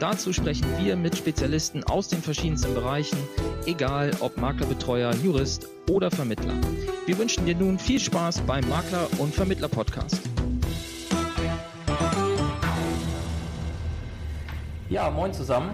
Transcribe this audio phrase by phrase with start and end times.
[0.00, 3.18] Dazu sprechen wir mit Spezialisten aus den verschiedensten Bereichen,
[3.66, 6.54] egal ob Maklerbetreuer, Jurist oder Vermittler.
[7.04, 10.22] Wir wünschen dir nun viel Spaß beim Makler- und Vermittler-Podcast.
[14.88, 15.68] Ja, moin zusammen.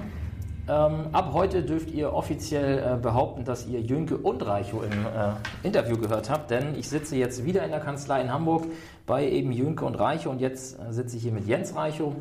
[0.69, 5.35] Ähm, ab heute dürft ihr offiziell äh, behaupten, dass ihr Jünke und Reicho im äh,
[5.63, 8.67] Interview gehört habt, denn ich sitze jetzt wieder in der Kanzlei in Hamburg
[9.07, 12.17] bei eben Jünke und Reicho und jetzt äh, sitze ich hier mit Jens Reicho.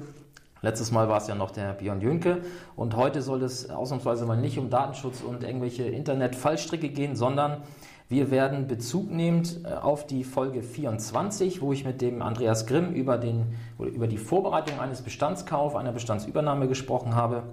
[0.66, 2.40] Letztes Mal war es ja noch der Björn Jünke
[2.76, 7.62] und heute soll es ausnahmsweise mal nicht um Datenschutz und irgendwelche Internet-Fallstricke gehen, sondern
[8.10, 13.20] wir werden Bezug nehmend auf die Folge 24, wo ich mit dem Andreas Grimm über,
[13.20, 17.44] den, über die Vorbereitung eines Bestandskaufs, einer Bestandsübernahme gesprochen habe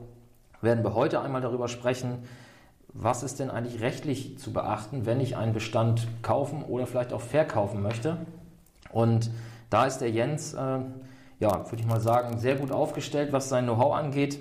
[0.63, 2.21] werden wir heute einmal darüber sprechen,
[2.95, 7.21] was ist denn eigentlich rechtlich zu beachten, wenn ich einen Bestand kaufen oder vielleicht auch
[7.21, 8.17] verkaufen möchte.
[8.91, 9.31] Und
[9.69, 10.79] da ist der Jens, äh,
[11.43, 14.39] ja, würde ich mal sagen, sehr gut aufgestellt, was sein Know-how angeht.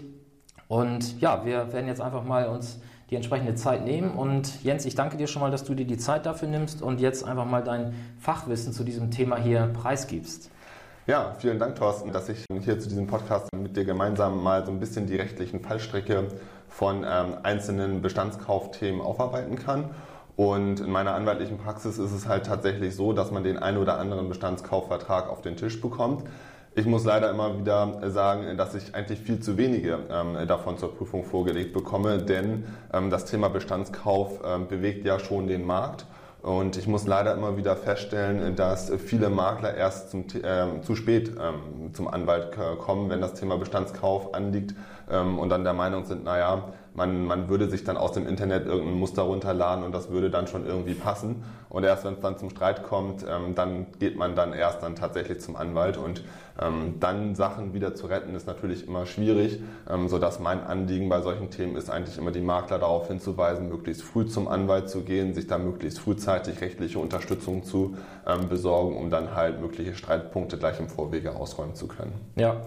[0.67, 4.11] Und ja, wir werden jetzt einfach mal uns die entsprechende Zeit nehmen.
[4.11, 7.02] Und Jens, ich danke dir schon mal, dass du dir die Zeit dafür nimmst und
[7.02, 10.52] jetzt einfach mal dein Fachwissen zu diesem Thema hier preisgibst.
[11.08, 14.71] Ja, vielen Dank, Thorsten, dass ich hier zu diesem Podcast mit dir gemeinsam mal so
[14.71, 16.27] ein bisschen die rechtlichen Fallstricke
[16.69, 19.89] von ähm, einzelnen Bestandskaufthemen aufarbeiten kann.
[20.36, 23.97] Und in meiner anwaltlichen Praxis ist es halt tatsächlich so, dass man den einen oder
[23.97, 26.23] anderen Bestandskaufvertrag auf den Tisch bekommt.
[26.73, 30.95] Ich muss leider immer wieder sagen, dass ich eigentlich viel zu wenige ähm, davon zur
[30.95, 36.05] Prüfung vorgelegt bekomme, denn ähm, das Thema Bestandskauf ähm, bewegt ja schon den Markt.
[36.42, 41.32] Und ich muss leider immer wieder feststellen, dass viele Makler erst zum, äh, zu spät
[41.37, 44.73] ähm, zum Anwalt kommen, wenn das Thema Bestandskauf anliegt
[45.11, 48.65] ähm, und dann der Meinung sind, naja, man, man würde sich dann aus dem Internet
[48.65, 51.43] irgendein Muster runterladen und das würde dann schon irgendwie passen.
[51.69, 54.95] Und erst wenn es dann zum Streit kommt, ähm, dann geht man dann erst dann
[54.95, 55.95] tatsächlich zum Anwalt.
[55.95, 56.23] Und
[56.61, 61.21] ähm, dann Sachen wieder zu retten, ist natürlich immer schwierig, ähm, sodass mein Anliegen bei
[61.21, 65.33] solchen Themen ist eigentlich immer die Makler darauf hinzuweisen, möglichst früh zum Anwalt zu gehen,
[65.33, 67.95] sich da möglichst frühzeitig rechtliche Unterstützung zu
[68.27, 72.13] ähm, besorgen, um dann halt mögliche Streitpunkte gleich im Vorwege ausräumen zu können.
[72.35, 72.61] Ja,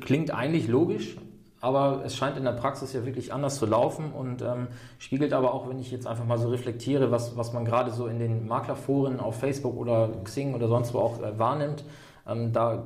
[0.00, 1.16] klingt eigentlich logisch
[1.62, 4.66] aber es scheint in der Praxis ja wirklich anders zu laufen und ähm,
[4.98, 8.08] spiegelt aber auch, wenn ich jetzt einfach mal so reflektiere, was, was man gerade so
[8.08, 11.84] in den Maklerforen auf Facebook oder Xing oder sonst wo auch äh, wahrnimmt,
[12.26, 12.82] ähm, da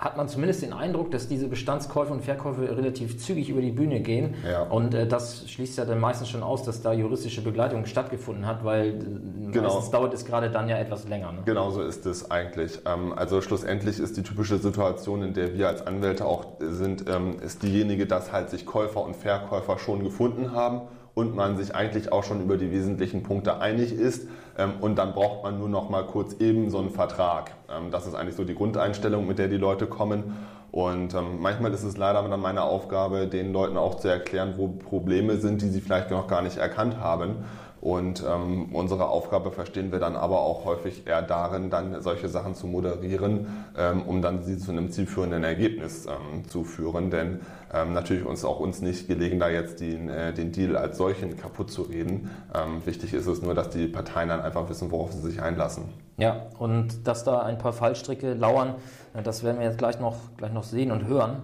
[0.00, 4.00] hat man zumindest den Eindruck, dass diese Bestandskäufe und Verkäufe relativ zügig über die Bühne
[4.00, 4.34] gehen.
[4.48, 4.62] Ja.
[4.62, 8.64] Und äh, das schließt ja dann meistens schon aus, dass da juristische Begleitung stattgefunden hat,
[8.64, 9.64] weil äh, genau.
[9.64, 11.32] meistens dauert es gerade dann ja etwas länger.
[11.32, 11.38] Ne?
[11.44, 12.80] Genau so ist es eigentlich.
[12.86, 17.40] Ähm, also schlussendlich ist die typische Situation, in der wir als Anwälte auch sind, ähm,
[17.40, 20.82] ist diejenige, dass halt sich Käufer und Verkäufer schon gefunden haben
[21.18, 24.28] und man sich eigentlich auch schon über die wesentlichen Punkte einig ist.
[24.56, 27.54] Ähm, und dann braucht man nur noch mal kurz eben so einen Vertrag.
[27.68, 30.36] Ähm, das ist eigentlich so die Grundeinstellung, mit der die Leute kommen.
[30.70, 34.68] Und ähm, manchmal ist es leider dann meine Aufgabe, den Leuten auch zu erklären, wo
[34.68, 37.44] Probleme sind, die sie vielleicht noch gar nicht erkannt haben.
[37.88, 42.54] Und ähm, unsere Aufgabe verstehen wir dann aber auch häufig eher darin, dann solche Sachen
[42.54, 43.46] zu moderieren,
[43.78, 47.10] ähm, um dann sie zu einem zielführenden Ergebnis ähm, zu führen.
[47.10, 47.40] Denn
[47.72, 51.38] ähm, natürlich uns auch uns nicht gelegen, da jetzt den, äh, den Deal als solchen
[51.38, 52.28] kaputt zu reden.
[52.54, 55.84] Ähm, wichtig ist es nur, dass die Parteien dann einfach wissen, worauf sie sich einlassen.
[56.18, 58.74] Ja, und dass da ein paar Fallstricke lauern,
[59.14, 61.38] äh, das werden wir jetzt gleich noch, gleich noch sehen und hören.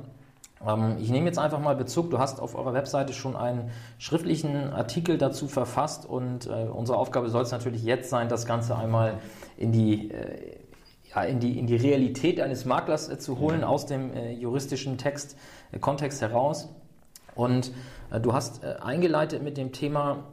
[0.67, 2.11] Ähm, ich nehme jetzt einfach mal Bezug.
[2.11, 7.29] Du hast auf eurer Webseite schon einen schriftlichen Artikel dazu verfasst und äh, unsere Aufgabe
[7.29, 9.19] soll es natürlich jetzt sein, das Ganze einmal
[9.57, 10.57] in die, äh,
[11.15, 14.99] ja, in die, in die Realität eines Maklers äh, zu holen, aus dem äh, juristischen
[14.99, 15.37] Text,
[15.73, 16.69] äh, Kontext heraus.
[17.35, 17.73] Und
[18.11, 20.25] äh, du hast eingeleitet mit dem Thema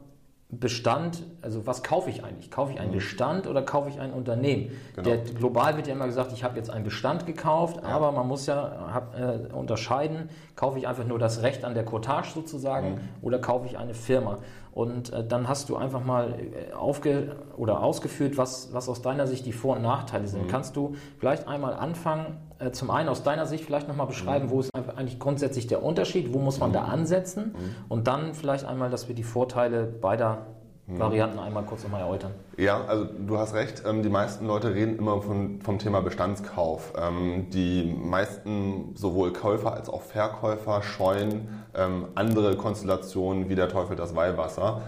[0.54, 2.50] Bestand, also was kaufe ich eigentlich?
[2.50, 2.96] Kaufe ich einen mhm.
[2.96, 4.70] Bestand oder kaufe ich ein Unternehmen?
[4.94, 5.08] Genau.
[5.08, 7.88] Der, global wird ja immer gesagt, ich habe jetzt einen Bestand gekauft, ja.
[7.88, 11.86] aber man muss ja hab, äh, unterscheiden, kaufe ich einfach nur das Recht an der
[11.86, 13.00] Cottage sozusagen mhm.
[13.22, 14.40] oder kaufe ich eine Firma?
[14.72, 19.26] Und äh, dann hast du einfach mal äh, aufge oder ausgeführt, was, was aus deiner
[19.26, 20.44] Sicht die Vor- und Nachteile sind.
[20.44, 20.48] Mhm.
[20.48, 24.50] Kannst du vielleicht einmal anfangen, äh, zum einen aus deiner Sicht vielleicht nochmal beschreiben, mhm.
[24.50, 26.90] wo ist eigentlich grundsätzlich der Unterschied, wo muss man da mhm.
[26.90, 27.74] ansetzen mhm.
[27.90, 30.46] und dann vielleicht einmal, dass wir die Vorteile beider
[30.86, 32.32] Varianten einmal kurz nochmal erläutern.
[32.56, 36.92] Ja, also du hast recht, ähm, die meisten Leute reden immer von, vom Thema Bestandskauf.
[36.98, 43.96] Ähm, die meisten, sowohl Käufer als auch Verkäufer, scheuen ähm, andere Konstellationen wie der Teufel
[43.96, 44.82] das Weihwasser.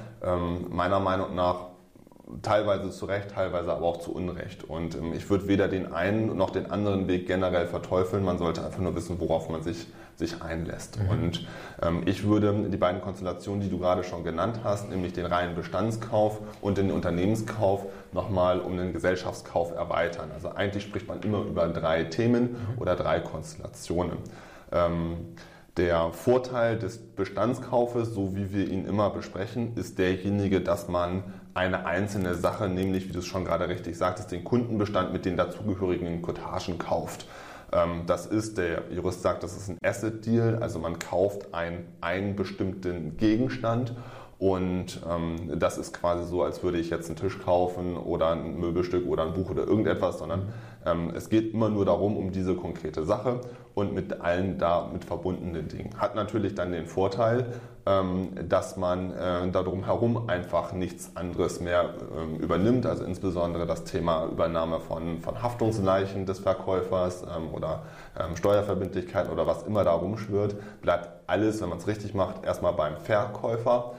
[0.70, 1.74] Meiner Meinung nach
[2.42, 4.64] teilweise zu Recht, teilweise aber auch zu Unrecht.
[4.64, 8.25] Und ähm, ich würde weder den einen noch den anderen Weg generell verteufeln.
[8.25, 9.86] Man sollte einfach nur wissen, worauf man sich,
[10.16, 10.98] sich einlässt.
[10.98, 11.08] Mhm.
[11.08, 11.46] Und
[11.82, 15.54] ähm, ich würde die beiden Konstellationen, die du gerade schon genannt hast, nämlich den reinen
[15.54, 20.30] Bestandskauf und den Unternehmenskauf, nochmal um den Gesellschaftskauf erweitern.
[20.32, 22.78] Also eigentlich spricht man immer über drei Themen mhm.
[22.78, 24.19] oder drei Konstellationen.
[24.72, 25.16] Ähm,
[25.76, 31.86] der Vorteil des Bestandskaufes, so wie wir ihn immer besprechen, ist derjenige, dass man eine
[31.86, 36.20] einzelne Sache, nämlich, wie du es schon gerade richtig sagtest, den Kundenbestand mit den dazugehörigen
[36.20, 37.26] Cottagen kauft.
[37.72, 41.86] Ähm, das ist, der Jurist sagt, das ist ein Asset Deal, also man kauft ein,
[42.00, 43.94] einen bestimmten Gegenstand
[44.38, 48.58] und ähm, das ist quasi so, als würde ich jetzt einen Tisch kaufen oder ein
[48.58, 50.52] Möbelstück oder ein Buch oder irgendetwas, sondern
[50.84, 53.40] ähm, es geht immer nur darum, um diese konkrete Sache
[53.75, 55.99] und mit allen damit verbundenen Dingen.
[55.99, 57.47] Hat natürlich dann den Vorteil,
[57.87, 63.85] ähm, dass man äh, darum herum einfach nichts anderes mehr ähm, übernimmt, also insbesondere das
[63.85, 67.82] Thema Übernahme von, von Haftungsleichen des Verkäufers ähm, oder
[68.37, 72.97] Steuerverbindlichkeiten oder was immer da rumschwirrt, bleibt alles, wenn man es richtig macht, erstmal beim
[72.97, 73.94] Verkäufer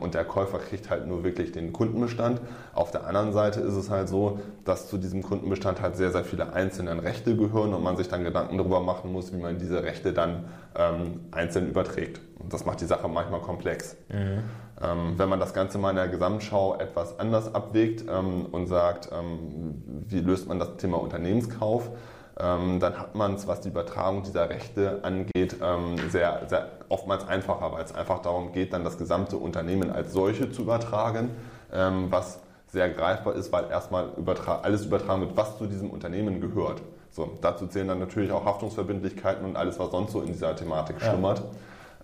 [0.00, 2.40] und der Käufer kriegt halt nur wirklich den Kundenbestand.
[2.74, 6.24] Auf der anderen Seite ist es halt so, dass zu diesem Kundenbestand halt sehr, sehr
[6.24, 9.82] viele einzelne Rechte gehören und man sich dann Gedanken darüber machen muss, wie man diese
[9.82, 10.44] Rechte dann
[10.76, 12.20] ähm, einzeln überträgt.
[12.38, 13.96] Und das macht die Sache manchmal komplex.
[14.08, 14.42] Mhm.
[14.82, 19.10] Ähm, wenn man das Ganze mal in der Gesamtschau etwas anders abwägt ähm, und sagt,
[19.12, 21.90] ähm, wie löst man das Thema Unternehmenskauf,
[22.38, 27.26] ähm, dann hat man es, was die Übertragung dieser Rechte angeht, ähm, sehr, sehr oftmals
[27.26, 31.30] einfacher, weil es einfach darum geht, dann das gesamte Unternehmen als solche zu übertragen,
[31.72, 36.40] ähm, was sehr greifbar ist, weil erstmal übertra alles übertragen wird, was zu diesem Unternehmen
[36.40, 36.82] gehört.
[37.10, 41.00] So, dazu zählen dann natürlich auch Haftungsverbindlichkeiten und alles, was sonst so in dieser Thematik
[41.00, 41.42] schlummert.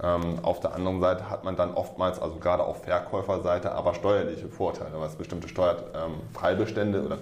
[0.02, 0.16] Ja.
[0.16, 4.48] Ähm, auf der anderen Seite hat man dann oftmals, also gerade auf Verkäuferseite, aber steuerliche
[4.48, 7.18] Vorteile, weil es bestimmte Steuerfreibestände ähm, oder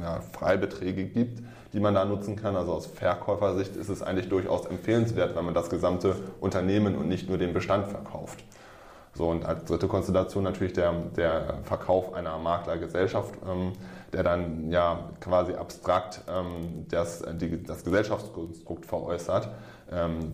[0.00, 1.42] ja, Freibeträge gibt,
[1.72, 2.56] die man da nutzen kann.
[2.56, 7.28] Also aus Verkäufersicht ist es eigentlich durchaus empfehlenswert, wenn man das gesamte Unternehmen und nicht
[7.28, 8.42] nur den Bestand verkauft.
[9.14, 13.72] So, und als dritte Konstellation natürlich der, der Verkauf einer Maklergesellschaft, ähm,
[14.12, 19.50] der dann ja quasi abstrakt ähm, das, die, das Gesellschaftskonstrukt veräußert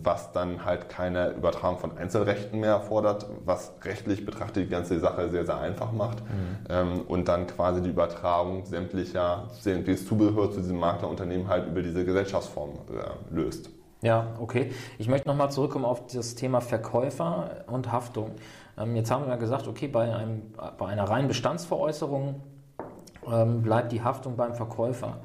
[0.03, 5.29] was dann halt keine Übertragung von Einzelrechten mehr erfordert, was rechtlich betrachtet die ganze Sache
[5.29, 6.55] sehr, sehr einfach macht mhm.
[6.69, 12.03] Ähm, und dann quasi die Übertragung sämtlicher, sämtliches Zubehör zu diesem Maklerunternehmen halt über diese
[12.03, 13.69] Gesellschaftsform äh, löst.
[14.01, 14.71] Ja, okay.
[14.97, 18.31] Ich möchte nochmal zurückkommen auf das Thema Verkäufer und Haftung.
[18.77, 22.41] Ähm, jetzt haben wir ja gesagt, okay, bei, einem, bei einer reinen Bestandsveräußerung
[23.63, 25.17] bleibt die Haftung beim Verkäufer.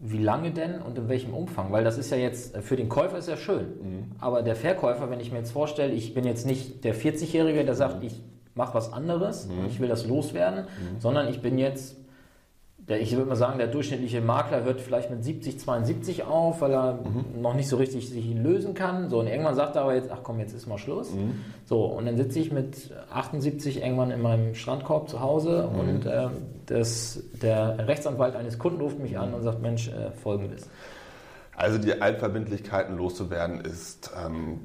[0.00, 1.72] Wie lange denn und in welchem Umfang?
[1.72, 3.66] Weil das ist ja jetzt, für den Käufer ist ja schön.
[3.66, 4.12] Mhm.
[4.20, 7.74] Aber der Verkäufer, wenn ich mir jetzt vorstelle, ich bin jetzt nicht der 40-Jährige, der
[7.74, 8.06] sagt, mhm.
[8.06, 8.22] ich
[8.54, 9.66] mache was anderes, mhm.
[9.66, 11.00] ich will das loswerden, mhm.
[11.00, 11.96] sondern ich bin jetzt
[12.88, 16.72] der, ich würde mal sagen, der durchschnittliche Makler hört vielleicht mit 70, 72 auf, weil
[16.72, 17.40] er mhm.
[17.42, 19.10] noch nicht so richtig sich lösen kann.
[19.10, 21.12] So, und irgendwann sagt er aber jetzt, ach komm, jetzt ist mal Schluss.
[21.12, 21.34] Mhm.
[21.66, 25.80] So, und dann sitze ich mit 78 irgendwann in meinem Strandkorb zu Hause mhm.
[25.80, 26.28] und äh,
[26.66, 30.68] das, der Rechtsanwalt eines Kunden ruft mich an und sagt, Mensch, äh, folgendes.
[31.58, 34.60] Also die Altverbindlichkeiten loszuwerden ist ähm,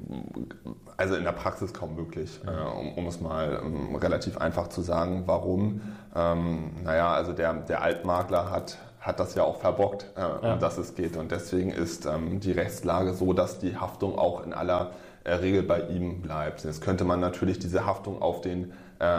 [0.96, 4.80] also in der Praxis kaum möglich, äh, um, um, es mal um, relativ einfach zu
[4.80, 5.24] sagen.
[5.26, 5.80] Warum?
[6.14, 10.54] Ähm, naja, also der, der Altmakler hat, hat das ja auch verbockt, äh, ja.
[10.54, 11.16] um das es geht.
[11.16, 14.92] Und deswegen ist ähm, die Rechtslage so, dass die Haftung auch in aller
[15.24, 16.62] äh, Regel bei ihm bleibt.
[16.62, 18.72] Jetzt könnte man natürlich diese Haftung auf den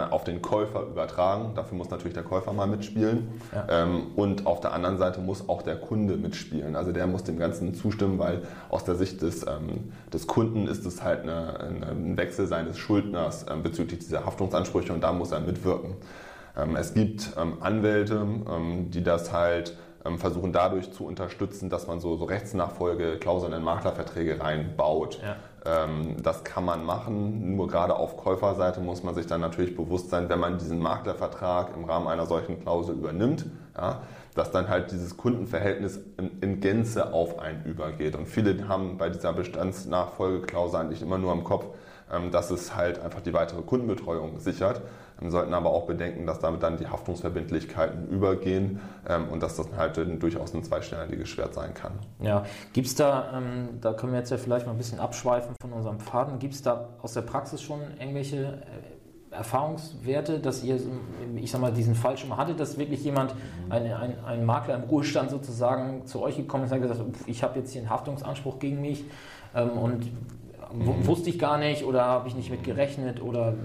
[0.09, 1.53] auf den Käufer übertragen.
[1.55, 3.41] Dafür muss natürlich der Käufer mal mitspielen.
[3.53, 3.83] Ja.
[3.83, 6.75] Ähm, und auf der anderen Seite muss auch der Kunde mitspielen.
[6.75, 10.85] Also der muss dem Ganzen zustimmen, weil aus der Sicht des, ähm, des Kunden ist
[10.85, 15.31] es halt eine, eine, ein Wechsel seines Schuldners ähm, bezüglich dieser Haftungsansprüche und da muss
[15.31, 15.95] er mitwirken.
[16.77, 18.25] Es gibt Anwälte,
[18.87, 19.75] die das halt
[20.17, 25.19] versuchen dadurch zu unterstützen, dass man so, so Rechtsnachfolgeklauseln in Maklerverträge reinbaut.
[25.21, 25.35] Ja.
[25.65, 30.11] Ähm, das kann man machen, nur gerade auf Käuferseite muss man sich dann natürlich bewusst
[30.11, 34.03] sein, wenn man diesen Maklervertrag im Rahmen einer solchen Klausel übernimmt, ja,
[34.35, 38.15] dass dann halt dieses Kundenverhältnis in, in, Gänze auf einen übergeht.
[38.15, 41.65] Und viele haben bei dieser Bestandsnachfolgeklausel eigentlich immer nur im Kopf,
[42.11, 44.81] ähm, dass es halt einfach die weitere Kundenbetreuung sichert.
[45.19, 49.67] Wir sollten aber auch bedenken, dass damit dann die Haftungsverbindlichkeiten übergehen ähm, und dass das
[49.77, 51.93] halt durchaus ein zweistelliges Schwert sein kann.
[52.19, 52.43] Ja,
[52.73, 55.71] gibt es da, ähm, da können wir jetzt ja vielleicht mal ein bisschen abschweifen von
[55.71, 58.95] unserem Faden, gibt es da aus der Praxis schon irgendwelche äh,
[59.35, 60.79] Erfahrungswerte, dass ihr,
[61.35, 63.71] ich sag mal, diesen Fall schon mal hattet, dass wirklich jemand, mhm.
[63.71, 67.43] ein, ein, ein Makler im Ruhestand sozusagen zu euch gekommen ist und hat gesagt, ich
[67.43, 69.05] habe jetzt hier einen Haftungsanspruch gegen mich
[69.53, 70.05] ähm, und
[70.73, 71.05] mhm.
[71.05, 73.55] wusste ich gar nicht oder habe ich nicht mit gerechnet oder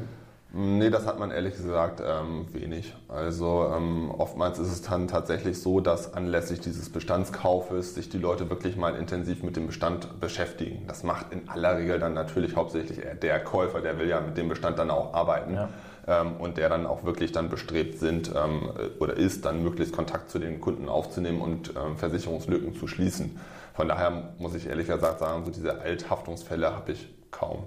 [0.52, 2.92] Nee, das hat man ehrlich gesagt ähm, wenig.
[3.06, 8.50] Also ähm, oftmals ist es dann tatsächlich so, dass anlässlich dieses Bestandskaufes sich die Leute
[8.50, 10.86] wirklich mal intensiv mit dem Bestand beschäftigen.
[10.88, 14.48] Das macht in aller Regel dann natürlich hauptsächlich der Käufer, der will ja mit dem
[14.48, 15.54] Bestand dann auch arbeiten.
[15.54, 15.68] Ja.
[16.08, 20.30] Ähm, und der dann auch wirklich dann bestrebt sind ähm, oder ist, dann möglichst Kontakt
[20.30, 23.38] zu den Kunden aufzunehmen und ähm, Versicherungslücken zu schließen.
[23.74, 27.64] Von daher muss ich ehrlich gesagt sagen, so diese Althaftungsfälle habe ich kaum.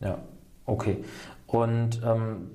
[0.00, 0.18] Ja,
[0.64, 1.04] okay.
[1.46, 2.50] Und ähm,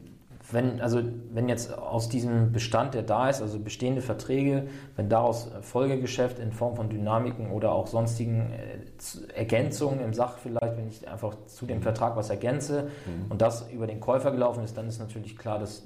[0.52, 5.50] wenn, also wenn jetzt aus diesem Bestand, der da ist, also bestehende Verträge, wenn daraus
[5.62, 11.08] Folgegeschäft in Form von Dynamiken oder auch sonstigen äh, Ergänzungen im Sach vielleicht, wenn ich
[11.08, 13.32] einfach zu dem Vertrag was ergänze mhm.
[13.32, 15.84] und das über den Käufer gelaufen ist, dann ist natürlich klar, dass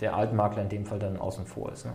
[0.00, 1.86] der Altmakler in dem Fall dann außen vor ist.
[1.86, 1.92] Ne?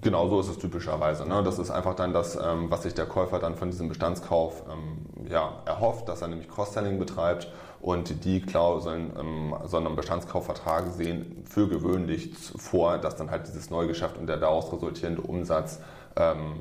[0.00, 1.28] Genau so ist es typischerweise.
[1.28, 1.42] Ne?
[1.42, 5.28] Das ist einfach dann das, ähm, was sich der Käufer dann von diesem Bestandskauf ähm,
[5.28, 11.68] ja, erhofft, dass er nämlich Cross-Selling betreibt und die Klauseln im sondern Bestandskaufvertrag sehen für
[11.68, 15.80] gewöhnlich vor, dass dann halt dieses Neugeschäft und der daraus resultierende Umsatz
[16.16, 16.60] ähm,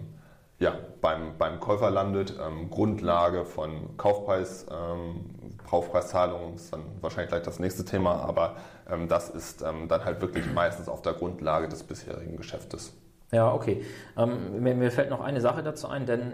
[0.59, 2.35] ja, beim, beim Käufer landet.
[2.39, 5.25] Ähm, Grundlage von Kaufpreis, ähm,
[5.69, 8.57] Kaufpreiszahlungen ist dann wahrscheinlich gleich das nächste Thema, aber
[8.89, 12.93] ähm, das ist dann halt wirklich meistens auf der Grundlage des bisherigen Geschäftes.
[13.31, 13.83] Ja, okay.
[14.17, 16.33] Ähm, mir, mir, fällt noch eine Sache dazu ein, denn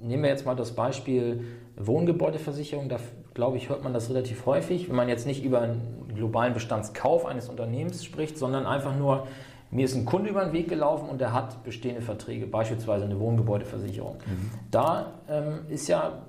[0.00, 1.44] nehmen wir jetzt mal das Beispiel
[1.76, 2.88] Wohngebäudeversicherung.
[2.88, 2.96] Da
[3.34, 7.26] glaube ich, hört man das relativ häufig, wenn man jetzt nicht über einen globalen Bestandskauf
[7.26, 9.26] eines Unternehmens spricht, sondern einfach nur,
[9.70, 13.18] mir ist ein Kunde über den Weg gelaufen und der hat bestehende Verträge, beispielsweise eine
[13.18, 14.16] Wohngebäudeversicherung.
[14.16, 14.50] Mhm.
[14.70, 16.22] Da ähm, ist ja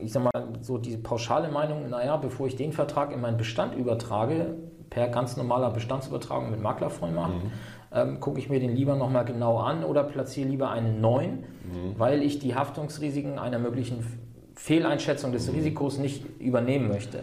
[0.00, 3.74] ich sag mal, so diese pauschale Meinung, naja, bevor ich den Vertrag in meinen Bestand
[3.74, 4.54] übertrage,
[4.90, 7.52] per ganz normaler Bestandsübertragung mit Maklervollmacht, mhm
[7.92, 11.94] ähm, gucke ich mir den lieber nochmal genau an oder platziere lieber einen neuen, mhm.
[11.96, 14.04] weil ich die Haftungsrisiken einer möglichen
[14.54, 15.56] Fehleinschätzung des mhm.
[15.56, 17.20] Risikos nicht übernehmen möchte.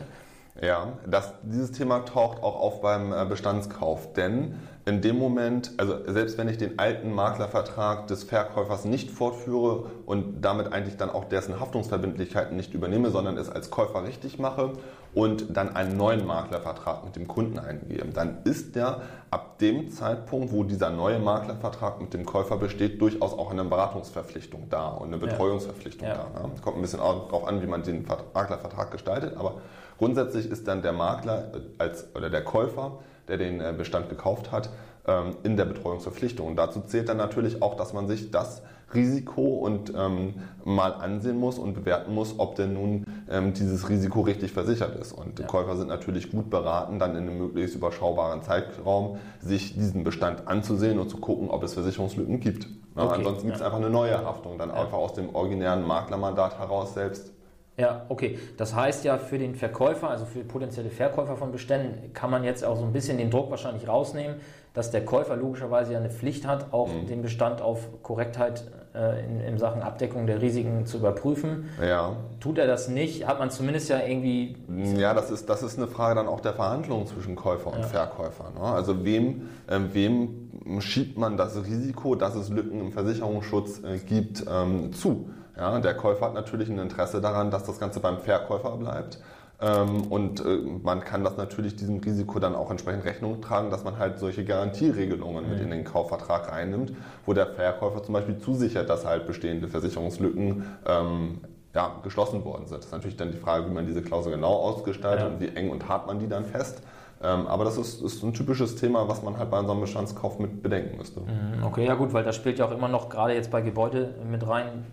[0.62, 4.56] Ja, das, dieses Thema taucht auch auf beim äh, Bestandskauf, denn
[4.86, 10.42] in dem Moment, also selbst wenn ich den alten Maklervertrag des Verkäufers nicht fortführe und
[10.42, 14.74] damit eigentlich dann auch dessen Haftungsverbindlichkeiten nicht übernehme, sondern es als Käufer richtig mache
[15.14, 20.52] und dann einen neuen Maklervertrag mit dem Kunden eingehe, dann ist der ab dem Zeitpunkt,
[20.52, 25.18] wo dieser neue Maklervertrag mit dem Käufer besteht, durchaus auch eine Beratungsverpflichtung da und eine
[25.18, 26.28] Betreuungsverpflichtung ja.
[26.34, 26.42] da.
[26.42, 26.52] Ne?
[26.62, 29.62] Kommt ein bisschen darauf an, wie man den Maklervertrag gestaltet, aber
[29.98, 34.70] grundsätzlich ist dann der Makler als, oder der Käufer, der den äh, Bestand gekauft hat,
[35.08, 36.48] ähm, in der Betreuungsverpflichtung.
[36.48, 38.62] Und dazu zählt dann natürlich auch, dass man sich das
[38.94, 44.22] Risiko und ähm, mal ansehen muss und bewerten muss, ob denn nun ähm, dieses Risiko
[44.22, 45.14] richtig versichert ist.
[45.14, 45.48] Und ja.
[45.48, 51.00] Käufer sind natürlich gut beraten, dann in einem möglichst überschaubaren Zeitraum sich diesen Bestand anzusehen
[51.00, 52.68] und zu gucken, ob es Versicherungslücken gibt.
[52.96, 53.16] Ja, okay.
[53.16, 53.66] Ansonsten gibt es ja.
[53.66, 57.32] einfach eine neue Haftung, dann einfach aus dem originären Maklermandat heraus selbst.
[57.78, 58.38] Ja, okay.
[58.58, 62.64] Das heißt ja für den Verkäufer, also für potenzielle Verkäufer von Beständen, kann man jetzt
[62.64, 64.36] auch so ein bisschen den Druck wahrscheinlich rausnehmen,
[64.74, 67.08] dass der Käufer logischerweise ja eine Pflicht hat, auch mhm.
[67.08, 68.64] den Bestand auf Korrektheit
[68.94, 71.70] äh, in, in, Sachen Abdeckung der Risiken zu überprüfen.
[71.82, 72.16] Ja.
[72.40, 74.56] Tut er das nicht, hat man zumindest ja irgendwie.
[74.96, 77.88] Ja, das ist, das ist eine Frage dann auch der Verhandlungen zwischen Käufer und ja.
[77.88, 78.52] Verkäufer.
[78.56, 78.62] Ne?
[78.62, 84.46] Also wem, äh, wem schiebt man das Risiko, dass es Lücken im Versicherungsschutz äh, gibt,
[84.48, 85.30] ähm, zu?
[85.58, 89.20] Ja, der Käufer hat natürlich ein Interesse daran, dass das Ganze beim Verkäufer bleibt.
[89.62, 93.84] Ähm, und äh, man kann das natürlich diesem Risiko dann auch entsprechend Rechnung tragen, dass
[93.84, 95.66] man halt solche Garantieregelungen mit mhm.
[95.66, 96.94] in den Kaufvertrag reinnimmt,
[97.26, 101.42] wo der Verkäufer zum Beispiel zusichert, dass halt bestehende Versicherungslücken ähm,
[101.74, 102.80] ja, geschlossen worden sind.
[102.80, 105.32] Das ist natürlich dann die Frage, wie man diese Klausel genau ausgestaltet ja.
[105.32, 106.82] und wie eng und hart man die dann fest.
[107.24, 110.62] Ähm, aber das ist, ist, ein typisches Thema, was man halt bei einem Bestandskauf mit
[110.62, 111.22] bedenken müsste.
[111.22, 114.14] Mhm, okay, ja gut, weil das spielt ja auch immer noch gerade jetzt bei Gebäude
[114.30, 114.86] mit rein,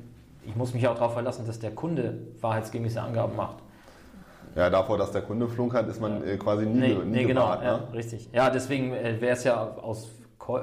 [0.50, 3.58] ich muss mich auch darauf verlassen, dass der Kunde wahrheitsgemäße Angaben macht.
[4.56, 7.42] Ja, davor, dass der Kunde flunkert, ist man äh, quasi nie, nee, nie nee, genau,
[7.42, 7.82] gewahrt, genau, ne?
[7.84, 8.28] ja, richtig.
[8.32, 10.08] Ja, deswegen äh, wäre es ja aus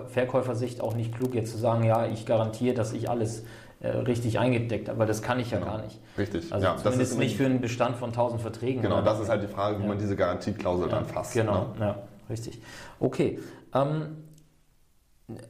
[0.08, 3.46] Verkäufersicht auch nicht klug, jetzt zu sagen, ja, ich garantiere, dass ich alles
[3.80, 5.72] äh, richtig eingedeckt habe, weil das kann ich ja genau.
[5.72, 6.02] gar nicht.
[6.18, 6.52] Richtig.
[6.52, 8.82] Also ja, zumindest das ist nicht für einen Bestand von 1000 Verträgen.
[8.82, 9.88] Genau, das ist halt die Frage, wie ja.
[9.88, 11.34] man diese Garantieklausel dann fasst.
[11.34, 11.86] Genau, ne?
[11.86, 11.96] ja,
[12.30, 12.62] richtig.
[13.00, 13.40] Okay.
[13.74, 14.18] Ähm,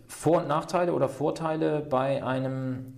[0.08, 2.94] Vor- und Nachteile oder Vorteile bei einem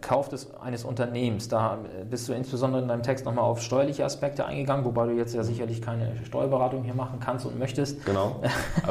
[0.00, 1.48] Kauf des, eines Unternehmens.
[1.48, 5.34] Da bist du insbesondere in deinem Text nochmal auf steuerliche Aspekte eingegangen, wobei du jetzt
[5.34, 8.04] ja sicherlich keine Steuerberatung hier machen kannst und möchtest.
[8.06, 8.40] Genau.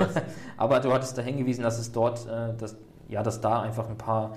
[0.57, 2.75] Aber du hattest da hingewiesen, dass es dort, äh, dass,
[3.09, 4.33] ja, dass da einfach ein paar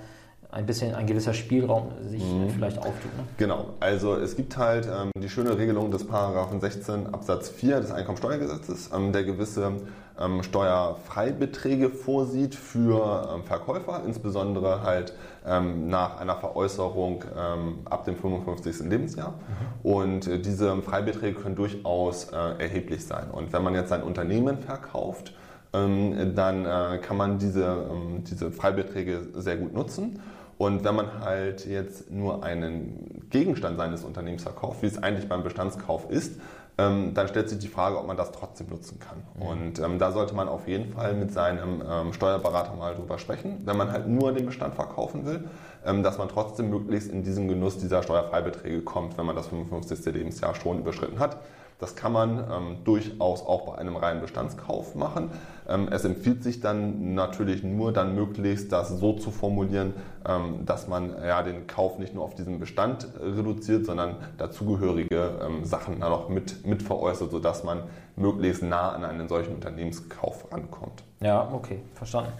[0.49, 2.49] ein bisschen ein gewisser Spielraum sich mhm.
[2.49, 3.15] vielleicht auftut.
[3.17, 3.23] Ne?
[3.37, 7.91] Genau, also es gibt halt ähm, die schöne Regelung des Paragraphen 16 Absatz 4 des
[7.91, 9.73] Einkommensteuergesetzes, ähm, der gewisse
[10.19, 15.13] ähm, Steuerfreibeträge vorsieht für ähm, Verkäufer, insbesondere halt
[15.47, 18.89] ähm, nach einer Veräußerung ähm, ab dem 55.
[18.89, 19.31] Lebensjahr.
[19.31, 19.91] Mhm.
[19.91, 23.31] Und äh, diese Freibeträge können durchaus äh, erheblich sein.
[23.31, 25.33] Und wenn man jetzt sein Unternehmen verkauft,
[25.73, 30.19] ähm, dann äh, kann man diese, ähm, diese Freibeträge sehr gut nutzen.
[30.57, 35.43] Und wenn man halt jetzt nur einen Gegenstand seines Unternehmens verkauft, wie es eigentlich beim
[35.43, 36.39] Bestandskauf ist,
[36.77, 39.23] ähm, dann stellt sich die Frage, ob man das trotzdem nutzen kann.
[39.35, 39.41] Mhm.
[39.41, 43.61] Und ähm, da sollte man auf jeden Fall mit seinem ähm, Steuerberater mal drüber sprechen,
[43.65, 45.49] wenn man halt nur den Bestand verkaufen will,
[45.85, 50.13] ähm, dass man trotzdem möglichst in diesen Genuss dieser Steuerfreibeträge kommt, wenn man das 55.
[50.13, 51.37] Lebensjahr schon überschritten hat.
[51.79, 55.31] Das kann man ähm, durchaus auch bei einem reinen Bestandskauf machen.
[55.67, 59.93] Ähm, es empfiehlt sich dann natürlich nur dann möglichst, das so zu formulieren,
[60.25, 65.39] ähm, dass man ja, den Kauf nicht nur auf diesen Bestand äh, reduziert, sondern dazugehörige
[65.45, 67.83] ähm, Sachen dann auch mit, mit veräußert, sodass man
[68.15, 71.03] möglichst nah an einen solchen Unternehmenskauf rankommt.
[71.19, 72.31] Ja, okay, verstanden.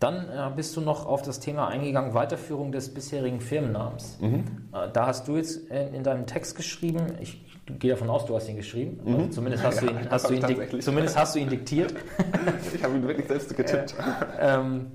[0.00, 4.18] Dann äh, bist du noch auf das Thema eingegangen, Weiterführung des bisherigen Firmennamens.
[4.20, 4.44] Mhm.
[4.72, 8.34] Äh, da hast du jetzt in, in, deinem Text geschrieben, ich gehe davon aus, du
[8.36, 9.00] hast ihn geschrieben.
[9.04, 9.14] Mhm.
[9.14, 11.94] Also zumindest, hast, ja, du ihn, hast du ihn zumindest hast du ihn diktiert.
[12.74, 13.94] ich habe ihn wirklich selbst getippt.
[14.38, 14.86] Äh, ähm,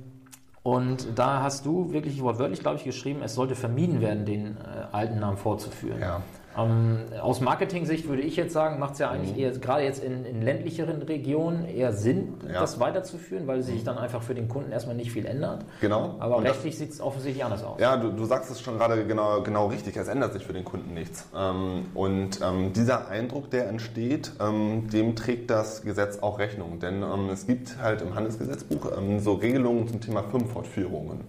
[0.62, 4.86] und da hast du wirklich wortwörtlich, glaube ich, geschrieben, es sollte vermieden werden, den äh,
[4.92, 6.00] alten Namen fortzuführen.
[6.00, 6.22] Ja.
[6.58, 9.40] Ähm, aus Marketing-Sicht würde ich jetzt sagen, macht es ja eigentlich mhm.
[9.40, 12.60] eher, gerade jetzt in, in, ländlicheren Regionen eher Sinn, ja.
[12.60, 13.86] das weiterzuführen, weil sich mhm.
[13.86, 15.66] dann einfach für den Kunden erstmal nicht viel ändert.
[15.82, 16.16] Genau.
[16.20, 17.80] Aber Und rechtlich sieht es offensichtlich anders aus.
[17.80, 20.66] Ja, du, du, sagst es schon gerade genau, genau richtig, es ändert sich für den
[20.66, 21.28] Kunden nichts.
[21.36, 26.80] Ähm, und ähm, dieser Eindruck, der entsteht, ähm, dem trägt das Gesetz auch Rechnung.
[26.80, 31.22] Denn ähm, es gibt halt im Handelsgesetzbuch ähm, so Regelungen zum Thema Firmenfortführungen.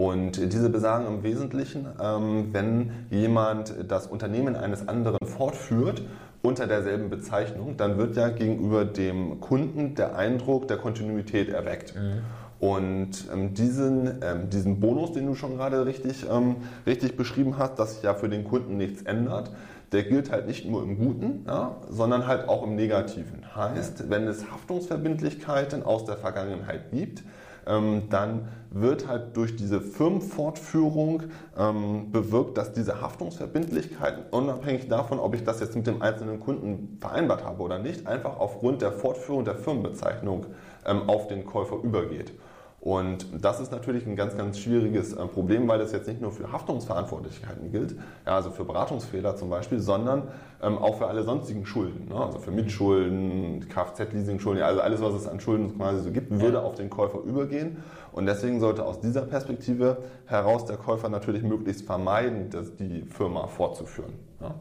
[0.00, 6.00] Und diese besagen im Wesentlichen, ähm, wenn jemand das Unternehmen eines anderen fortführt
[6.40, 11.94] unter derselben Bezeichnung, dann wird ja gegenüber dem Kunden der Eindruck der Kontinuität erweckt.
[11.94, 12.22] Mhm.
[12.66, 17.78] Und ähm, diesen, ähm, diesen Bonus, den du schon gerade richtig, ähm, richtig beschrieben hast,
[17.78, 19.50] dass sich ja für den Kunden nichts ändert,
[19.92, 23.54] der gilt halt nicht nur im Guten, ja, sondern halt auch im Negativen.
[23.54, 27.22] Heißt, wenn es Haftungsverbindlichkeiten aus der Vergangenheit gibt,
[27.66, 31.24] ähm, dann wird halt durch diese Firmenfortführung
[31.58, 36.98] ähm, bewirkt, dass diese Haftungsverbindlichkeiten, unabhängig davon, ob ich das jetzt mit dem einzelnen Kunden
[37.00, 40.46] vereinbart habe oder nicht, einfach aufgrund der Fortführung der Firmenbezeichnung
[40.86, 42.32] ähm, auf den Käufer übergeht.
[42.80, 46.32] Und das ist natürlich ein ganz, ganz schwieriges äh, Problem, weil das jetzt nicht nur
[46.32, 50.28] für Haftungsverantwortlichkeiten gilt, ja, also für Beratungsfehler zum Beispiel, sondern
[50.62, 52.08] ähm, auch für alle sonstigen Schulden.
[52.08, 52.14] Ne?
[52.14, 56.74] Also für Mitschulden, Kfz-Leasing-Schulden, also alles, was es an Schulden quasi so gibt, würde auf
[56.74, 57.76] den Käufer übergehen.
[58.12, 63.46] Und deswegen sollte aus dieser Perspektive heraus der Käufer natürlich möglichst vermeiden, dass die Firma
[63.46, 64.14] fortzuführen.
[64.40, 64.54] Ja?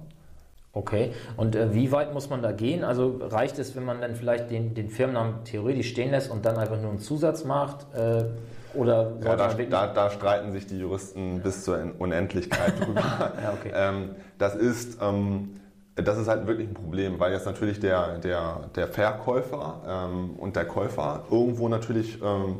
[0.71, 2.83] Okay, und äh, wie weit muss man da gehen?
[2.83, 6.57] Also reicht es, wenn man dann vielleicht den, den Firmennamen theoretisch stehen lässt und dann
[6.57, 7.87] einfach nur einen Zusatz macht?
[7.95, 8.25] Äh,
[8.75, 13.01] oder ja, da, da, da, streiten sich die Juristen bis zur Unendlichkeit drüber.
[13.01, 13.71] ja, okay.
[13.73, 15.59] ähm, das, ist, ähm,
[15.95, 20.55] das ist halt wirklich ein Problem, weil jetzt natürlich der, der, der Verkäufer ähm, und
[20.55, 22.57] der Käufer irgendwo natürlich ähm,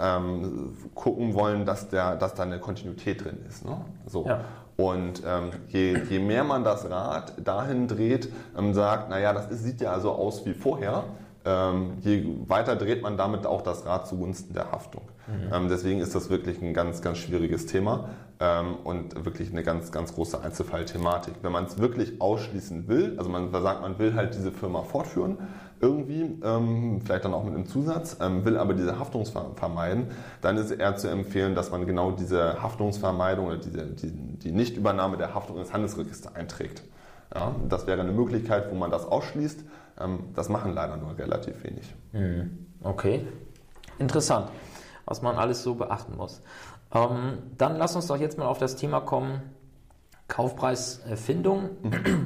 [0.00, 3.64] ähm, gucken wollen, dass, der, dass da eine Kontinuität drin ist.
[3.64, 3.84] Ne?
[4.06, 4.26] So.
[4.26, 4.44] Ja.
[4.80, 9.64] Und ähm, je, je, mehr man das Rad dahin dreht, ähm, sagt, naja, das ist,
[9.64, 11.02] sieht ja so aus wie vorher,
[11.44, 15.02] ähm, je weiter dreht man damit auch das Rad zugunsten der Haftung.
[15.26, 15.52] Mhm.
[15.52, 19.90] Ähm, deswegen ist das wirklich ein ganz, ganz schwieriges Thema ähm, und wirklich eine ganz,
[19.90, 21.34] ganz große Einzelfallthematik.
[21.42, 25.38] Wenn man es wirklich ausschließen will, also man sagt, man will halt diese Firma fortführen,
[25.80, 30.08] irgendwie, ähm, vielleicht dann auch mit einem Zusatz, ähm, will aber diese Haftung vermeiden,
[30.40, 35.16] dann ist eher zu empfehlen, dass man genau diese Haftungsvermeidung oder diese, die, die Nichtübernahme
[35.16, 36.82] der Haftung ins Handelsregister einträgt.
[37.34, 39.64] Ja, das wäre eine Möglichkeit, wo man das ausschließt.
[40.00, 41.94] Ähm, das machen leider nur relativ wenig.
[42.12, 42.66] Mhm.
[42.82, 43.26] Okay,
[43.98, 44.50] interessant,
[45.04, 46.40] was man alles so beachten muss.
[46.94, 49.42] Ähm, dann lass uns doch jetzt mal auf das Thema kommen,
[50.28, 51.70] Kaufpreisfindung.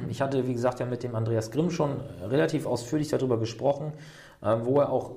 [0.09, 3.93] Ich hatte, wie gesagt, ja mit dem Andreas Grimm schon relativ ausführlich darüber gesprochen,
[4.41, 5.11] äh, wo er auch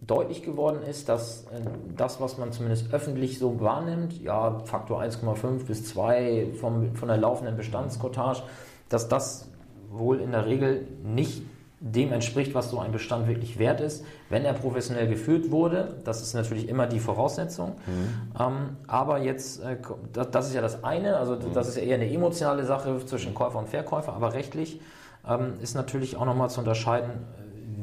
[0.00, 1.60] deutlich geworden ist, dass äh,
[1.96, 7.16] das, was man zumindest öffentlich so wahrnimmt, ja, Faktor 1,5 bis 2 vom, von der
[7.16, 8.42] laufenden Bestandskottage,
[8.88, 9.48] dass das
[9.90, 11.42] wohl in der Regel nicht
[11.82, 15.96] dem entspricht, was so ein Bestand wirklich wert ist, wenn er professionell geführt wurde.
[16.04, 17.70] Das ist natürlich immer die Voraussetzung.
[17.86, 18.40] Mhm.
[18.40, 19.76] Ähm, aber jetzt, äh,
[20.12, 21.52] das, das, ist ja das eine, also mhm.
[21.52, 24.80] das ist ja eher eine emotionale Sache zwischen Käufer und Verkäufer, aber rechtlich
[25.28, 27.10] ähm, ist natürlich auch nochmal zu unterscheiden,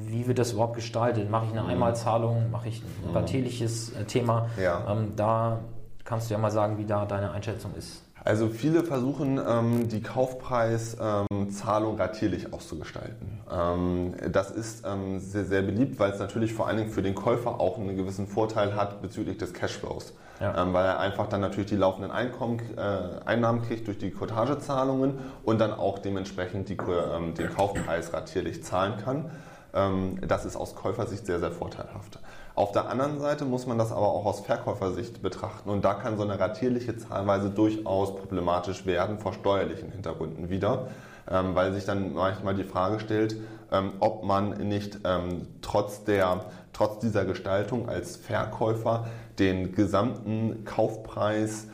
[0.08, 1.30] wie wird das überhaupt gestaltet?
[1.30, 1.70] Mache ich eine mhm.
[1.70, 2.50] Einmalzahlung?
[2.52, 4.00] Mache ich ein mhm.
[4.00, 4.48] äh, Thema?
[4.62, 4.86] Ja.
[4.90, 5.60] Ähm, da
[6.06, 8.02] kannst du ja mal sagen, wie da deine Einschätzung ist.
[8.24, 13.40] Also viele versuchen, ähm, die Kaufpreiszahlung ähm, ratierlich auszugestalten.
[13.52, 17.16] Ähm, das ist ähm, sehr, sehr beliebt, weil es natürlich vor allen Dingen für den
[17.16, 20.14] Käufer auch einen gewissen Vorteil hat bezüglich des Cashflows.
[20.40, 20.62] Ja.
[20.62, 25.20] Ähm, weil er einfach dann natürlich die laufenden Einkommen, äh, Einnahmen kriegt durch die Cottagezahlungen
[25.44, 29.32] und dann auch dementsprechend die, ähm, den Kaufpreis ratierlich zahlen kann.
[29.72, 32.18] das ist aus Käufersicht sehr, sehr vorteilhaft.
[32.60, 35.70] Auf der anderen Seite muss man das aber auch aus Verkäufersicht betrachten.
[35.70, 40.90] Und da kann so eine ratierliche Zahlweise durchaus problematisch werden vor steuerlichen Hintergründen wieder,
[41.32, 43.38] ähm, weil sich dann manchmal die Frage stellt,
[43.72, 49.08] ähm, ob man nicht ähm, trotz, der, trotz dieser Gestaltung als Verkäufer
[49.40, 51.68] den gesamten Kaufpreis,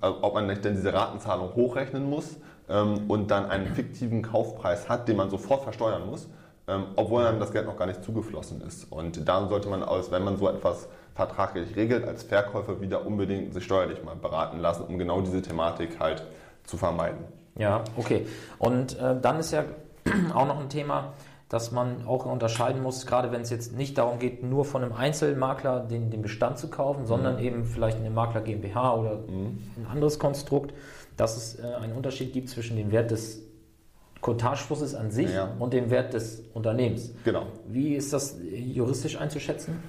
[0.00, 2.36] ob man nicht denn diese Ratenzahlung hochrechnen muss
[2.68, 6.26] und dann einen fiktiven Kaufpreis hat, den man sofort versteuern muss
[6.70, 8.90] ähm, obwohl einem das Geld noch gar nicht zugeflossen ist.
[8.90, 13.52] Und da sollte man aus, wenn man so etwas vertraglich regelt, als Verkäufer wieder unbedingt
[13.52, 16.22] sich steuerlich mal beraten lassen, um genau diese Thematik halt
[16.64, 17.24] zu vermeiden.
[17.56, 18.26] Ja, okay.
[18.58, 19.64] Und äh, dann ist ja
[20.34, 21.12] auch noch ein Thema,
[21.48, 24.92] dass man auch unterscheiden muss, gerade wenn es jetzt nicht darum geht, nur von einem
[24.92, 27.42] Einzelmakler den, den Bestand zu kaufen, sondern mhm.
[27.42, 29.58] eben vielleicht eine Makler GmbH oder mhm.
[29.76, 30.72] ein anderes Konstrukt,
[31.16, 33.49] dass es äh, einen Unterschied gibt zwischen dem Wert des
[34.20, 35.48] Contageflusses an sich ja.
[35.58, 37.10] und dem Wert des Unternehmens.
[37.24, 37.46] Genau.
[37.68, 39.82] Wie ist das juristisch einzuschätzen?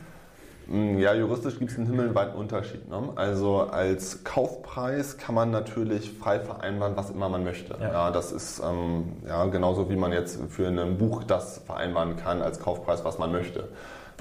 [0.67, 2.87] Mm, ja, juristisch gibt es einen himmelweiten Unterschied.
[2.87, 3.09] Ne?
[3.15, 7.75] Also als Kaufpreis kann man natürlich frei vereinbaren, was immer man möchte.
[7.81, 7.91] Ja.
[7.91, 12.41] ja das ist ähm, ja, genauso wie man jetzt für ein Buch das vereinbaren kann
[12.41, 13.67] als Kaufpreis, was man möchte.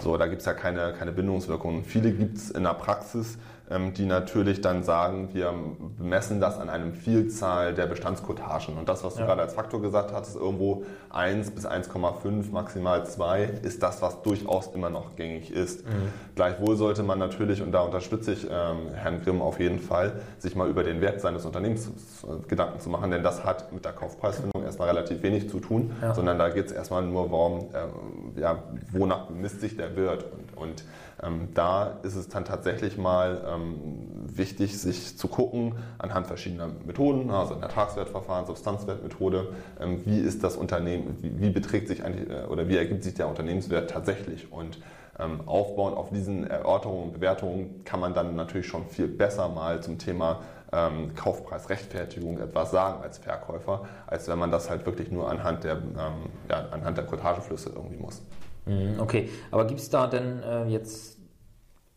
[0.03, 1.85] So, da gibt es ja keine, keine Bindungswirkungen.
[1.85, 3.39] Viele gibt es in der Praxis,
[3.71, 5.55] die natürlich dann sagen, wir
[5.99, 8.77] messen das an einem Vielzahl der Bestandskotagen.
[8.77, 9.27] Und das, was du ja.
[9.27, 14.23] gerade als Faktor gesagt hast, ist irgendwo 1 bis 1,5, maximal 2, ist das, was
[14.23, 15.87] durchaus immer noch gängig ist.
[15.87, 16.09] Mhm.
[16.35, 20.57] Gleichwohl sollte man natürlich, und da unterstütze ich ähm, Herrn Grimm auf jeden Fall, sich
[20.57, 21.89] mal über den Wert seines Unternehmens
[22.25, 25.93] äh, Gedanken zu machen, denn das hat mit der Kaufpreisfindung erstmal relativ wenig zu tun,
[26.03, 26.13] ja.
[26.13, 30.25] sondern da geht es erstmal nur, warum, äh, ja, wonach bemisst sich der Wert.
[30.57, 30.85] Und, und
[31.23, 37.31] ähm, da ist es dann tatsächlich mal ähm, wichtig, sich zu gucken anhand verschiedener Methoden,
[37.31, 39.49] also ein Ertragswertverfahren, Substanzwertmethode,
[39.81, 43.15] ähm, wie ist das Unternehmen, wie, wie beträgt sich eigentlich äh, oder wie ergibt sich
[43.15, 44.79] der Unternehmenswert tatsächlich und
[45.19, 49.83] ähm, aufbauend auf diesen Erörterungen und Bewertungen kann man dann natürlich schon viel besser mal
[49.83, 50.41] zum Thema
[50.73, 55.77] ähm, Kaufpreisrechtfertigung etwas sagen als Verkäufer, als wenn man das halt wirklich nur anhand der,
[55.77, 58.23] ähm, ja, anhand der Cotageflüsse irgendwie muss.
[58.67, 61.19] Mhm, okay, aber gibt es da denn äh, jetzt,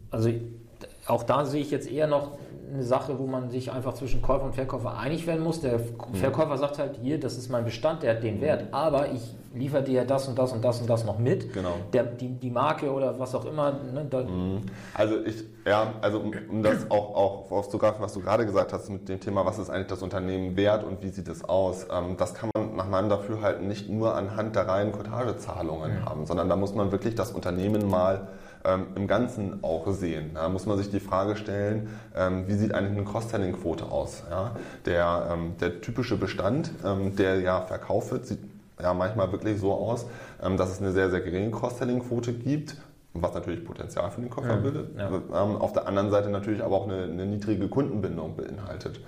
[0.10, 0.30] also
[1.08, 2.32] auch da sehe ich jetzt eher noch
[2.74, 5.62] eine Sache, wo man sich einfach zwischen Käufer und Verkäufer einig werden muss.
[5.62, 6.16] Der mhm.
[6.16, 9.84] Verkäufer sagt halt, hier, das ist mein Bestand, der hat den Wert, aber ich liefere
[9.84, 11.54] dir das und das und das und das noch mit.
[11.54, 11.76] Genau.
[11.92, 13.72] Der, die, die Marke oder was auch immer.
[13.72, 14.62] Ne, mhm.
[14.96, 18.90] also ich, ja, also um, um das auch, auch aufzugreifen, was du gerade gesagt hast
[18.90, 22.18] mit dem Thema, was ist eigentlich das Unternehmen wert und wie sieht es aus, ähm,
[22.18, 26.06] das kann man nach meinem Dafürhalten nicht nur anhand der reinen Cottagezahlungen mhm.
[26.06, 28.30] haben, sondern da muss man wirklich das Unternehmen mal
[28.66, 30.32] ähm, im Ganzen auch sehen.
[30.34, 34.24] Da muss man sich die Frage stellen, ähm, wie sieht eigentlich eine Cross-Selling-Quote aus?
[34.30, 34.56] Ja?
[34.86, 38.40] Der, ähm, der typische Bestand, ähm, der ja verkauft wird, sieht
[38.82, 40.06] ja manchmal wirklich so aus,
[40.42, 42.78] ähm, dass es eine sehr, sehr geringe Cross-Selling-Quote gibt
[43.14, 44.98] was natürlich Potenzial für den Käufer ja, bildet.
[44.98, 45.08] Ja.
[45.08, 49.00] Ähm, auf der anderen Seite natürlich aber auch eine, eine, niedrige Kundenbindung beinhaltet.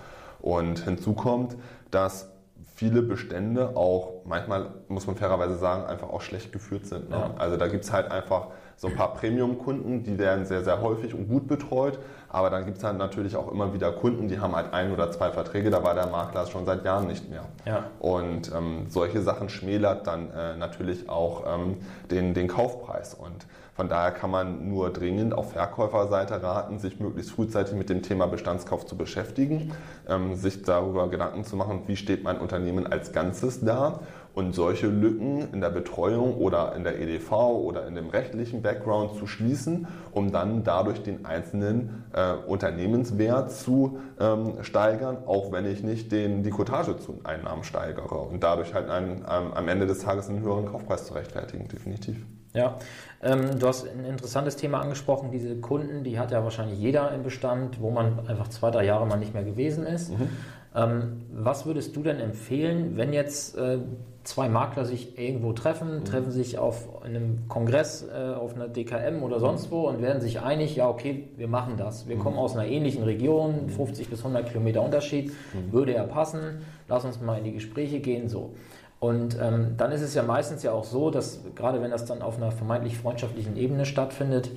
[0.41, 1.55] Und hinzu kommt,
[1.89, 2.29] dass
[2.75, 7.09] viele Bestände auch manchmal, muss man fairerweise sagen, einfach auch schlecht geführt sind.
[7.09, 7.15] Ne?
[7.15, 7.33] Ja.
[7.37, 11.13] Also da gibt es halt einfach so ein paar Premium-Kunden, die werden sehr, sehr häufig
[11.13, 11.99] und gut betreut.
[12.29, 15.09] Aber dann gibt es halt natürlich auch immer wieder Kunden, die haben halt ein oder
[15.11, 17.45] zwei Verträge, da war der Makler schon seit Jahren nicht mehr.
[17.65, 17.85] Ja.
[17.99, 21.77] Und ähm, solche Sachen schmälert dann äh, natürlich auch ähm,
[22.11, 23.13] den, den Kaufpreis.
[23.13, 28.01] Und von daher kann man nur dringend auf Verkäuferseite raten, sich möglichst frühzeitig mit dem
[28.01, 29.73] Thema Bestandskauf zu beschäftigen,
[30.07, 33.99] ähm, sich darüber Gedanken zu machen, wie steht mein Unternehmen als Ganzes da
[34.35, 39.17] und solche Lücken in der Betreuung oder in der EDV oder in dem rechtlichen Background
[39.17, 45.83] zu schließen, um dann dadurch den einzelnen äh, Unternehmenswert zu ähm, steigern, auch wenn ich
[45.83, 49.99] nicht den, die Cottage zu Einnahmen steigere und dadurch halt einen, ähm, am Ende des
[49.99, 52.17] Tages einen höheren Kaufpreis zu rechtfertigen, definitiv.
[52.53, 52.77] Ja,
[53.21, 57.23] ähm, du hast ein interessantes Thema angesprochen, diese Kunden, die hat ja wahrscheinlich jeder im
[57.23, 60.11] Bestand, wo man einfach zwei, drei Jahre mal nicht mehr gewesen ist.
[60.11, 60.29] Mhm.
[60.73, 63.79] Ähm, was würdest du denn empfehlen, wenn jetzt äh,
[64.25, 66.05] zwei Makler sich irgendwo treffen, mhm.
[66.05, 70.41] treffen sich auf einem Kongress, äh, auf einer DKM oder sonst wo und werden sich
[70.41, 72.07] einig, ja okay, wir machen das.
[72.07, 72.21] Wir mhm.
[72.21, 75.71] kommen aus einer ähnlichen Region, 50 bis 100 Kilometer Unterschied, mhm.
[75.71, 78.55] würde ja passen, lass uns mal in die Gespräche gehen, so.
[78.99, 82.21] Und ähm, dann ist es ja meistens ja auch so, dass gerade wenn das dann
[82.21, 84.49] auf einer vermeintlich freundschaftlichen Ebene stattfindet,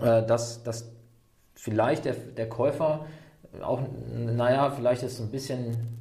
[0.00, 0.92] äh, dass, dass
[1.54, 3.06] vielleicht der, der Käufer
[3.62, 3.80] auch,
[4.14, 5.93] naja, vielleicht ist ein bisschen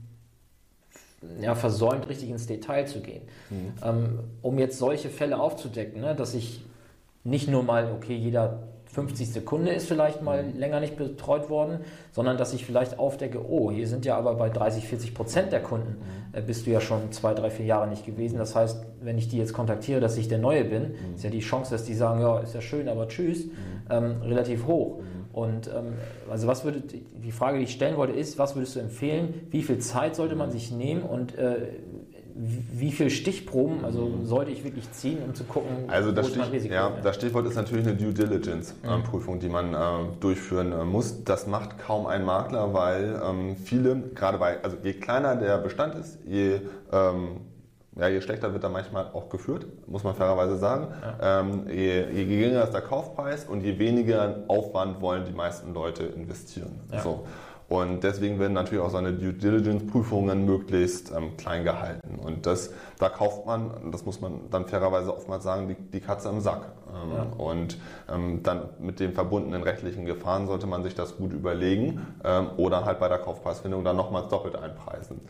[1.42, 3.24] ja, versäumt, richtig ins Detail zu gehen.
[3.50, 3.74] Mhm.
[3.84, 6.64] Ähm, um jetzt solche Fälle aufzudecken, ne, dass ich
[7.24, 10.60] nicht nur mal, okay, jeder 50 Sekunde ist vielleicht mal mhm.
[10.60, 11.80] länger nicht betreut worden,
[12.12, 15.64] sondern dass ich vielleicht aufdecke, oh, hier sind ja aber bei 30, 40 Prozent der
[15.64, 16.38] Kunden, mhm.
[16.38, 18.38] äh, bist du ja schon zwei, drei, vier Jahre nicht gewesen.
[18.38, 21.16] Das heißt, wenn ich die jetzt kontaktiere, dass ich der Neue bin, mhm.
[21.16, 23.52] ist ja die Chance, dass die sagen, ja, ist ja schön, aber tschüss, mhm.
[23.90, 25.00] ähm, relativ hoch.
[25.34, 25.38] Mhm.
[25.38, 25.94] Und ähm,
[26.30, 29.48] also was würde die Frage, die ich stellen wollte, ist, was würdest du empfehlen?
[29.50, 31.68] Wie viel Zeit sollte man sich nehmen und äh,
[32.36, 36.74] wie viele Stichproben also sollte ich wirklich ziehen, um zu gucken, also das, Stich, Risiko
[36.74, 39.40] ja, das Stichwort ist natürlich eine Due Diligence-Prüfung, mhm.
[39.40, 39.78] die man äh,
[40.20, 41.24] durchführen äh, muss.
[41.24, 45.96] Das macht kaum ein Makler, weil ähm, viele, gerade bei, also je kleiner der Bestand
[45.96, 47.42] ist, je ähm,
[47.96, 50.88] ja, je schlechter wird er manchmal auch geführt, muss man fairerweise sagen.
[51.20, 51.42] Ja.
[51.42, 56.04] Ähm, je, je, geringer ist der Kaufpreis und je weniger Aufwand wollen die meisten Leute
[56.04, 56.80] investieren.
[56.92, 57.02] Ja.
[57.02, 57.26] So.
[57.70, 62.20] Und deswegen werden natürlich auch seine Due Diligence-Prüfungen möglichst ähm, klein gehalten.
[62.20, 66.30] Und das, da kauft man, das muss man dann fairerweise oftmals sagen, die, die Katze
[66.30, 66.72] im Sack.
[66.94, 67.24] Ähm, ja.
[67.44, 67.78] Und
[68.12, 72.86] ähm, dann mit den verbundenen rechtlichen Gefahren sollte man sich das gut überlegen ähm, oder
[72.86, 75.22] halt bei der Kaufpreisfindung dann nochmals doppelt einpreisen.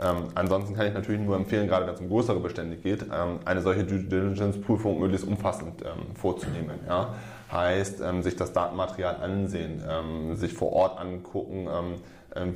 [0.00, 3.40] Ähm, ansonsten kann ich natürlich nur empfehlen, gerade wenn es um größere Bestände geht, ähm,
[3.44, 6.78] eine solche Due Diligence-Prüfung möglichst umfassend ähm, vorzunehmen.
[6.86, 7.14] Ja?
[7.50, 11.94] Heißt, ähm, sich das Datenmaterial ansehen, ähm, sich vor Ort angucken, ähm,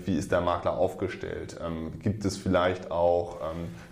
[0.04, 1.58] wie ist der Makler aufgestellt?
[2.02, 3.38] gibt es vielleicht auch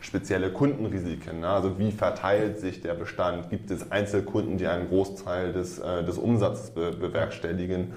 [0.01, 1.41] spezielle Kundenrisiken?
[1.41, 1.49] Ne?
[1.49, 3.51] Also wie verteilt sich der Bestand?
[3.51, 7.95] Gibt es Einzelkunden, die einen Großteil des, äh, des Umsatzes be bewerkstelligen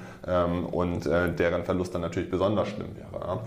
[0.71, 3.27] und äh, deren Verlust dann natürlich besonders schlimm wäre?
[3.27, 3.41] Ja?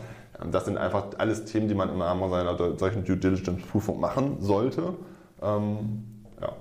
[0.50, 4.94] Das sind einfach alles Themen, die man im Rahmen einer solchen Due Diligence-Prüfung machen sollte.
[5.42, 6.04] Ähm,
[6.40, 6.52] ja.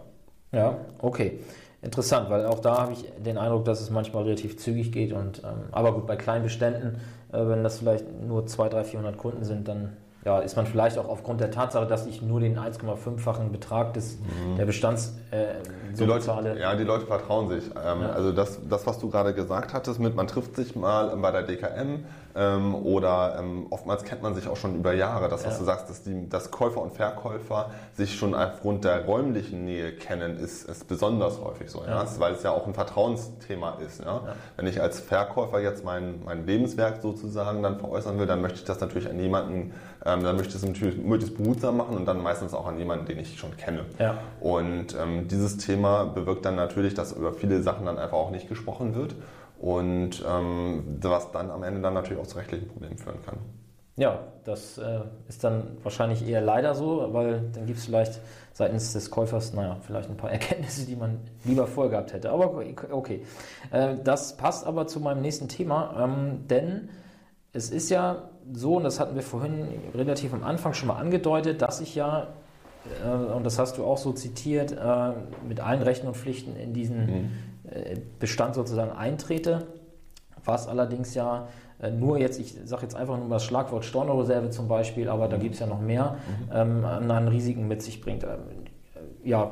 [0.52, 1.40] ja, okay.
[1.82, 5.14] Interessant, weil auch da habe ich den Eindruck, dass es manchmal relativ zügig geht.
[5.14, 7.00] Und, ähm, aber gut, bei kleinen Beständen,
[7.32, 10.98] äh, wenn das vielleicht nur 200, 300, 400 Kunden sind, dann ja, ist man vielleicht
[10.98, 14.58] auch aufgrund der Tatsache, dass ich nur den 1,5-fachen Betrag des, mhm.
[14.58, 15.46] der Bestands äh,
[15.98, 16.60] die Leute, zahle.
[16.60, 17.64] Ja, die Leute vertrauen sich.
[17.66, 18.10] Ähm, ja.
[18.10, 21.44] Also das, das, was du gerade gesagt hattest, mit man trifft sich mal bei der
[21.44, 22.06] DKM,
[22.38, 25.30] ähm, oder ähm, oftmals kennt man sich auch schon über Jahre.
[25.30, 25.60] Das, was ja.
[25.60, 30.38] du sagst, dass, die, dass Käufer und Verkäufer sich schon aufgrund der räumlichen Nähe kennen,
[30.38, 32.04] ist, ist besonders häufig so, ja.
[32.04, 32.20] Ja?
[32.20, 34.04] weil es ja auch ein Vertrauensthema ist.
[34.04, 34.36] Ja?
[34.58, 38.66] Wenn ich als Verkäufer jetzt mein, mein Lebenswerk sozusagen dann veräußern will, dann möchte ich
[38.66, 39.72] das natürlich an jemanden,
[40.06, 43.06] ähm, dann möchte ich es natürlich möglichst behutsam machen und dann meistens auch an jemanden,
[43.06, 43.86] den ich schon kenne.
[44.40, 48.48] Und ähm, dieses Thema bewirkt dann natürlich, dass über viele Sachen dann einfach auch nicht
[48.48, 49.16] gesprochen wird
[49.60, 53.38] und ähm, was dann am Ende dann natürlich auch zu rechtlichen Problemen führen kann.
[53.98, 58.20] Ja, das äh, ist dann wahrscheinlich eher leider so, weil dann gibt es vielleicht
[58.52, 62.30] seitens des Käufers, naja, vielleicht ein paar Erkenntnisse, die man lieber vorgehabt hätte.
[62.30, 63.26] Aber okay,
[63.72, 66.90] äh, das passt aber zu meinem nächsten Thema, ähm, denn
[67.54, 71.62] es ist ja so, und das hatten wir vorhin relativ am Anfang schon mal angedeutet,
[71.62, 72.28] dass ich ja,
[73.04, 75.12] äh, und das hast du auch so zitiert, äh,
[75.48, 77.32] mit allen Rechten und Pflichten in diesen mhm
[77.72, 79.66] äh, Bestand sozusagen eintrete,
[80.44, 81.48] was allerdings ja
[81.82, 85.38] äh, nur jetzt, ich sage jetzt einfach nur das Schlagwort Stornoreserve zum Beispiel, aber da
[85.38, 86.18] gibt es ja noch mehr,
[86.52, 86.86] mhm.
[86.86, 88.24] ähm, an Risiken mit sich bringt.
[88.24, 88.30] Ähm,
[88.94, 89.52] äh, ja,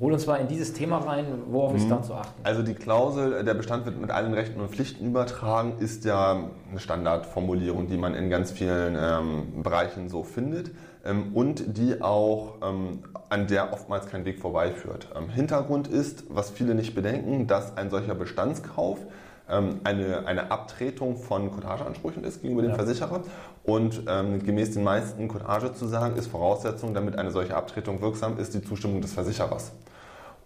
[0.00, 1.90] Hol uns mal in dieses Thema rein, worauf ist mhm.
[1.90, 2.40] da zu achten?
[2.44, 6.78] Also die Klausel, der Bestand wird mit allen Rechten und Pflichten übertragen, ist ja eine
[6.78, 10.70] Standardformulierung, die man in ganz vielen ähm, Bereichen so findet
[11.04, 15.08] ähm, und die auch ähm, an der oftmals kein Weg vorbeiführt.
[15.16, 18.98] Ähm, Hintergrund ist, was viele nicht bedenken, dass ein solcher Bestandskauf
[19.50, 22.76] ähm, eine, eine Abtretung von Cottageansprüchen ist gegenüber dem ja.
[22.76, 23.22] Versicherer.
[23.64, 28.62] Und ähm, gemäß den meisten Cottagezusagen ist Voraussetzung, damit eine solche Abtretung wirksam ist, die
[28.62, 29.72] Zustimmung des Versicherers.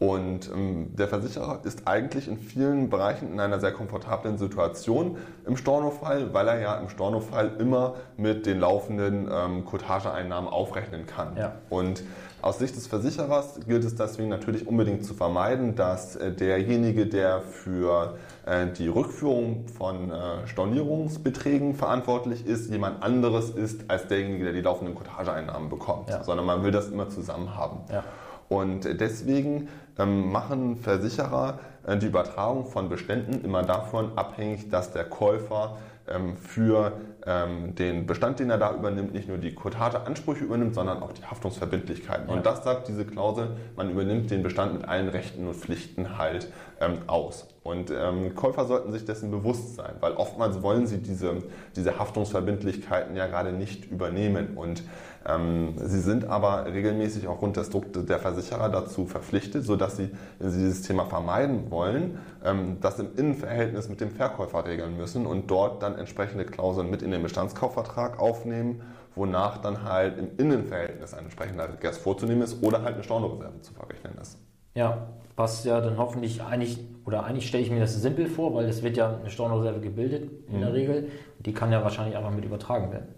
[0.03, 5.57] Und ähm, der Versicherer ist eigentlich in vielen Bereichen in einer sehr komfortablen Situation im
[5.57, 11.37] Stornofall, weil er ja im Stornofall immer mit den laufenden ähm, Cottageeinnahmen aufrechnen kann.
[11.37, 11.53] Ja.
[11.71, 12.03] Und
[12.43, 17.41] aus Sicht des Versicherers gilt es deswegen natürlich unbedingt zu vermeiden, dass äh, derjenige, der
[17.41, 24.53] für äh, die Rückführung von äh, Stornierungsbeträgen verantwortlich ist, jemand anderes ist als derjenige, der
[24.53, 26.25] die laufenden Cottageeinnahmen bekommt, ja.
[26.25, 27.79] sondern man will das immer zusammen haben.
[27.91, 28.03] Ja.
[28.49, 31.61] Und deswegen ähm, machen Versicherer
[32.01, 35.79] die Übertragung von Beständen immer davon abhängig, dass der Käufer
[36.09, 36.93] ähm, für
[37.27, 41.25] ähm, den Bestand, den er da übernimmt, nicht nur die Cottage-Ansprüche übernimmt, sondern auch die
[41.25, 42.29] Haftungsverbindlichkeiten.
[42.29, 42.35] Ja.
[42.35, 46.51] Und das sagt diese Klausel, man übernimmt den Bestand mit allen Rechten und Pflichten halt
[46.81, 47.49] ähm, aus.
[47.63, 51.43] Und ähm, Käufer sollten sich dessen bewusst sein, weil oftmals wollen sie diese,
[51.77, 54.57] diese Haftungsverbindlichkeiten ja gerade nicht übernehmen.
[54.57, 54.83] Und
[55.25, 60.59] sie sind aber regelmäßig aufgrund des Drucks der Versicherer dazu verpflichtet, sodass sie, wenn sie
[60.59, 65.83] dieses Thema vermeiden wollen, ähm, das im Innenverhältnis mit dem Verkäufer regeln müssen und dort
[65.83, 68.83] dann entsprechende Klauseln mit in den Bestandskaufvertrag aufnehmen,
[69.15, 73.75] wonach dann halt im Innenverhältnis ein entsprechender Gas vorzunehmen ist oder halt eine Stornoreserve zu
[73.75, 74.39] verrechnen ist.
[74.75, 78.67] Ja, was ja dann hoffentlich eigentlich, oder eigentlich stelle ich mir das simpel vor, weil
[78.67, 80.61] es wird ja eine Stornoreserve gebildet in mhm.
[80.61, 81.09] der Regel.
[81.41, 83.09] Die kann ja wahrscheinlich einfach mit übertragen werden.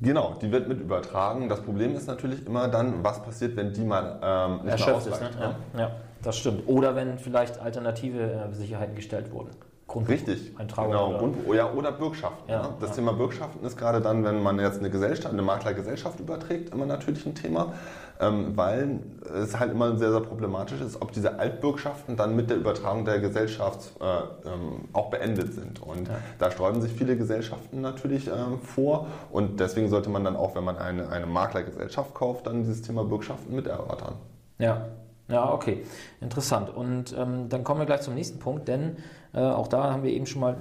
[0.00, 1.48] Genau, die wird mit übertragen.
[1.48, 5.20] Das Problem ist natürlich immer dann, was passiert, wenn die mal ähm, nicht Erschöpft ist.
[5.20, 5.30] Ne?
[5.40, 5.80] Ja.
[5.80, 5.90] ja,
[6.22, 6.66] das stimmt.
[6.66, 9.50] Oder wenn vielleicht alternative äh, Sicherheiten gestellt wurden.
[9.96, 11.08] Richtig, genau.
[11.08, 12.50] Oder, Grund, ja, oder Bürgschaften.
[12.50, 12.68] Ja, ne?
[12.80, 12.96] Das ja.
[12.96, 17.24] Thema Bürgschaften ist gerade dann, wenn man jetzt eine Gesellschaft, eine Maklergesellschaft überträgt, immer natürlich
[17.26, 17.72] ein Thema,
[18.20, 19.00] ähm, weil
[19.34, 23.20] es halt immer sehr, sehr problematisch ist, ob diese Altbürgschaften dann mit der Übertragung der
[23.20, 25.82] Gesellschaft äh, ähm, auch beendet sind.
[25.82, 26.14] Und ja.
[26.38, 30.64] da sträuben sich viele Gesellschaften natürlich äh, vor und deswegen sollte man dann auch, wenn
[30.64, 34.14] man eine, eine Maklergesellschaft kauft, dann dieses Thema Bürgschaften mit erörtern.
[34.58, 34.86] Ja,
[35.28, 35.84] ja, okay,
[36.20, 36.70] interessant.
[36.70, 38.96] Und ähm, dann kommen wir gleich zum nächsten Punkt, denn
[39.34, 40.56] äh, auch da haben wir eben schon mal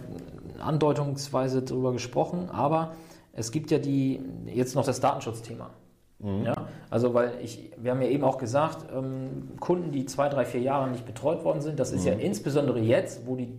[0.60, 2.94] andeutungsweise drüber gesprochen, aber
[3.34, 5.72] es gibt ja die jetzt noch das Datenschutzthema.
[6.20, 6.46] Mhm.
[6.46, 6.54] Ja,
[6.90, 10.62] also weil ich, wir haben ja eben auch gesagt, ähm, Kunden, die zwei, drei, vier
[10.62, 12.08] Jahre nicht betreut worden sind, das ist mhm.
[12.08, 13.58] ja insbesondere jetzt, wo die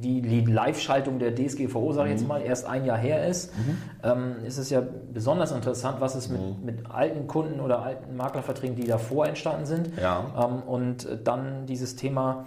[0.00, 2.28] die, Live-Schaltung der DSGVO, sage ich jetzt mhm.
[2.28, 3.78] mal, erst ein Jahr her ist, mhm.
[4.04, 4.80] ähm, ist es ja
[5.12, 6.64] besonders interessant, was ist mit, mhm.
[6.64, 9.90] mit alten Kunden oder alten Maklerverträgen, die davor entstanden sind.
[10.00, 10.24] Ja.
[10.38, 12.46] Ähm, und dann dieses Thema,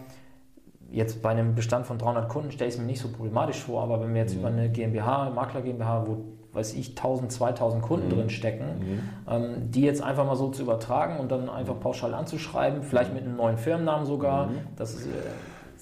[0.92, 3.84] jetzt bei einem Bestand von 300 Kunden stelle ich es mir nicht so problematisch vor,
[3.84, 4.40] aber wenn wir jetzt mhm.
[4.40, 6.18] über eine GmbH, Makler GmbH, wo
[6.54, 8.12] weiß ich, 1000, 2000 Kunden mhm.
[8.12, 9.00] drin stecken, mhm.
[9.30, 13.24] ähm, die jetzt einfach mal so zu übertragen und dann einfach pauschal anzuschreiben, vielleicht mit
[13.24, 15.10] einem neuen Firmennamen sogar, das ist, äh,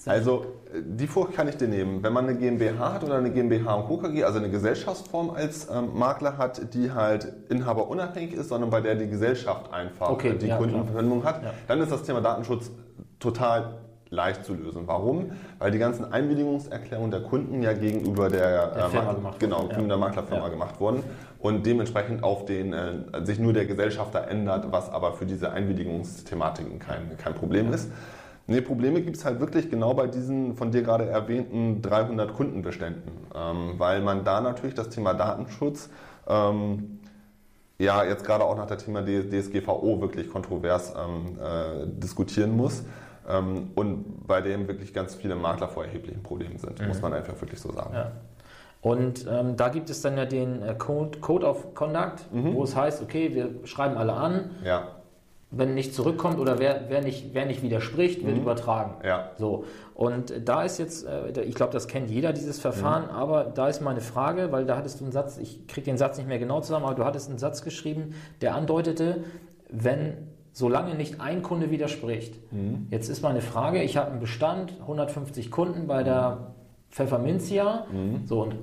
[0.06, 0.45] also
[0.82, 2.02] die Furcht kann ich dir nehmen.
[2.04, 3.98] Wenn man eine GmbH hat oder eine GmbH und Co.
[3.98, 8.95] KG, also eine Gesellschaftsform als ähm, Makler hat, die halt inhaberunabhängig ist, sondern bei der
[8.95, 11.54] die Gesellschaft einfach okay, die ja, Kundenverbindung hat, ja.
[11.67, 12.72] dann ist das Thema Datenschutz
[13.19, 14.84] total leicht zu lösen.
[14.88, 15.32] Warum?
[15.60, 19.82] Weil die ganzen Einwilligungserklärungen der Kunden ja gegenüber der, der, äh, Firma gemacht genau, ja.
[19.82, 20.50] der Maklerfirma ja.
[20.50, 21.04] gemacht wurden
[21.39, 22.93] und dementsprechend auf den äh,
[23.24, 27.76] sich nur der Gesellschafter ändert, was aber für diese Einwilligungsthematiken kein, kein Problem ja.
[27.76, 27.91] ist.
[28.48, 33.12] Nee, Probleme gibt es halt wirklich genau bei diesen von dir gerade erwähnten 300 Kundenbeständen,
[33.36, 35.91] ähm, weil man da natürlich das Thema Datenschutz
[36.28, 37.00] ähm,
[37.78, 42.84] ja jetzt gerade auch nach der Thema DSGVO wirklich kontrovers ähm, äh, diskutieren muss
[43.30, 46.88] ähm, und bei dem wirklich ganz viele Makler vor erheblichen Problemen sind, mhm.
[46.88, 47.94] muss man einfach wirklich so sagen.
[47.94, 48.12] Ja.
[48.82, 52.56] Und ähm, da gibt es dann ja den äh, Code, Code of Conduct, mhm.
[52.56, 54.52] wo es heißt, okay, wir schreiben alle an.
[54.63, 55.00] Ja
[55.52, 58.44] wenn nicht zurückkommt oder wer, wer, nicht, wer nicht widerspricht, wird mhm.
[58.44, 58.96] übertragen.
[59.04, 59.32] Ja.
[59.38, 59.65] So.
[59.96, 63.15] Und da ist jetzt, äh, ich glaube, das kennt jeder, dieses Verfahren, mhm.
[63.15, 66.18] aber da ist meine Frage, weil da hattest du einen Satz, ich kriege den Satz
[66.18, 69.24] nicht mehr genau zusammen, aber du hattest einen Satz geschrieben, der andeutete,
[69.70, 72.35] wenn solange nicht ein Kunde widerspricht.
[72.51, 72.88] Mhm.
[72.91, 76.53] Jetzt ist meine Frage, ich habe einen Bestand, 150 Kunden bei der
[76.89, 78.25] Pfefferminzia, mhm.
[78.25, 78.55] so und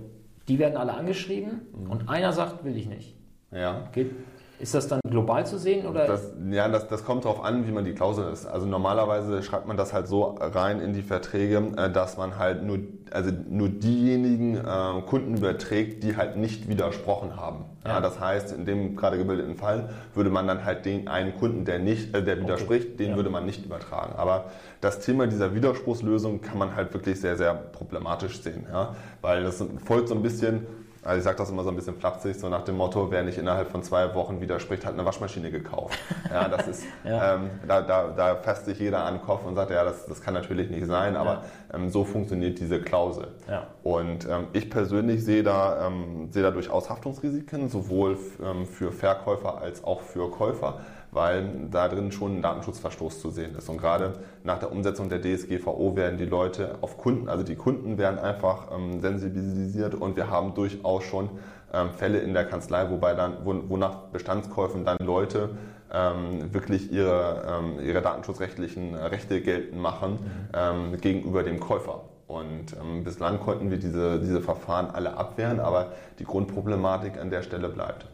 [0.48, 1.90] die werden alle angeschrieben mhm.
[1.90, 3.16] und einer sagt, will ich nicht.
[3.50, 3.88] Ja.
[3.92, 4.12] Geht,
[4.58, 5.86] ist das dann global zu sehen?
[5.86, 6.06] Oder?
[6.06, 8.46] Das, ja, das, das kommt darauf an, wie man die Klausel ist.
[8.46, 12.62] Also normalerweise schreibt man das halt so rein in die Verträge, äh, dass man halt
[12.62, 12.78] nur,
[13.10, 17.64] also nur diejenigen äh, Kunden überträgt, die halt nicht widersprochen haben.
[17.84, 17.94] Ja.
[17.94, 18.00] ja.
[18.00, 21.78] das heißt, in dem gerade gebildeten Fall würde man dann halt den einen Kunden, der
[21.78, 22.96] nicht, äh, der widerspricht, okay.
[22.96, 23.16] den ja.
[23.16, 24.14] würde man nicht übertragen.
[24.16, 24.46] Aber
[24.80, 28.66] das Thema dieser Widerspruchslösung kann man halt wirklich sehr, sehr problematisch sehen.
[28.72, 28.96] Ja?
[29.20, 30.66] Weil das folgt so ein bisschen
[31.06, 33.38] also ich sage das immer so ein bisschen flapsig, so nach dem Motto, wer nicht
[33.38, 35.98] innerhalb von zwei Wochen widerspricht, hat eine Waschmaschine gekauft.
[36.28, 37.34] Ja, das ist, ja.
[37.34, 40.20] Ähm, da, da, da fasst sich jeder an den Kopf und sagt, ja, das, das
[40.20, 41.74] kann natürlich nicht sein, aber ja.
[41.74, 43.28] ähm, so funktioniert diese Klausel.
[43.48, 43.68] Ja.
[43.82, 49.58] Und ähm, ich persönlich sehe da, ähm, sehe da durchaus Haftungsrisiken, sowohl ähm, für Verkäufer
[49.60, 50.80] als auch für Käufer
[51.16, 53.70] weil da drin schon ein Datenschutzverstoß zu sehen ist.
[53.70, 54.12] Und gerade
[54.44, 58.66] nach der Umsetzung der DSGVO werden die Leute auf Kunden, also die Kunden werden einfach
[58.70, 61.30] ähm, sensibilisiert und wir haben durchaus schon
[61.72, 65.56] ähm, Fälle in der Kanzlei, wobei dann, wo, nach Bestandskäufen dann Leute
[65.90, 70.18] ähm, wirklich ihre, ähm, ihre datenschutzrechtlichen Rechte geltend machen
[70.52, 71.00] mhm.
[71.00, 72.02] gegenüber dem Käufer.
[72.26, 77.42] Und ähm, bislang konnten wir diese, diese Verfahren alle abwehren, aber die Grundproblematik an der
[77.42, 78.06] Stelle bleibt.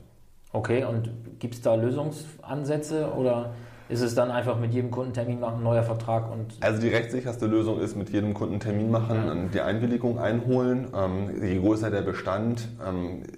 [0.53, 3.55] Okay, und gibt es da Lösungsansätze oder
[3.92, 6.46] ist es dann einfach mit jedem Kundentermin machen, ein neuer Vertrag und.
[6.61, 9.35] Also die rechtssicherste Lösung ist mit jedem Kundentermin machen, ja.
[9.52, 10.88] die Einwilligung einholen.
[10.94, 12.68] Ähm, je größer der Bestand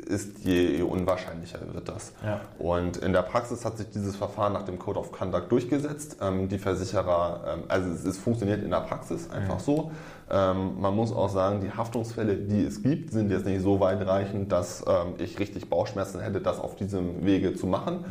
[0.08, 2.12] ist, ist, je, je unwahrscheinlicher wird das.
[2.24, 2.40] Ja.
[2.58, 6.16] Und in der Praxis hat sich dieses Verfahren nach dem Code of Conduct durchgesetzt.
[6.20, 9.60] Ähm, die Versicherer, ähm, also es, es, funktioniert in der Praxis einfach ja.
[9.60, 9.90] so.
[10.30, 14.50] Ähm, man muss auch sagen, die Haftungsfälle, die es gibt, sind jetzt nicht so weitreichend,
[14.52, 18.04] dass ähm, ich richtig Bauchschmerzen hätte, das auf diesem Wege zu machen.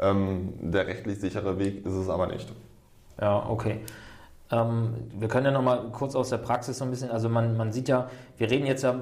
[0.00, 2.52] Ähm, der rechtlich sichere Weg ist es aber nicht.
[3.20, 3.80] Ja, okay.
[4.50, 7.56] Ähm, wir können ja noch mal kurz aus der Praxis so ein bisschen, also man,
[7.56, 8.96] man sieht ja, wir reden jetzt ja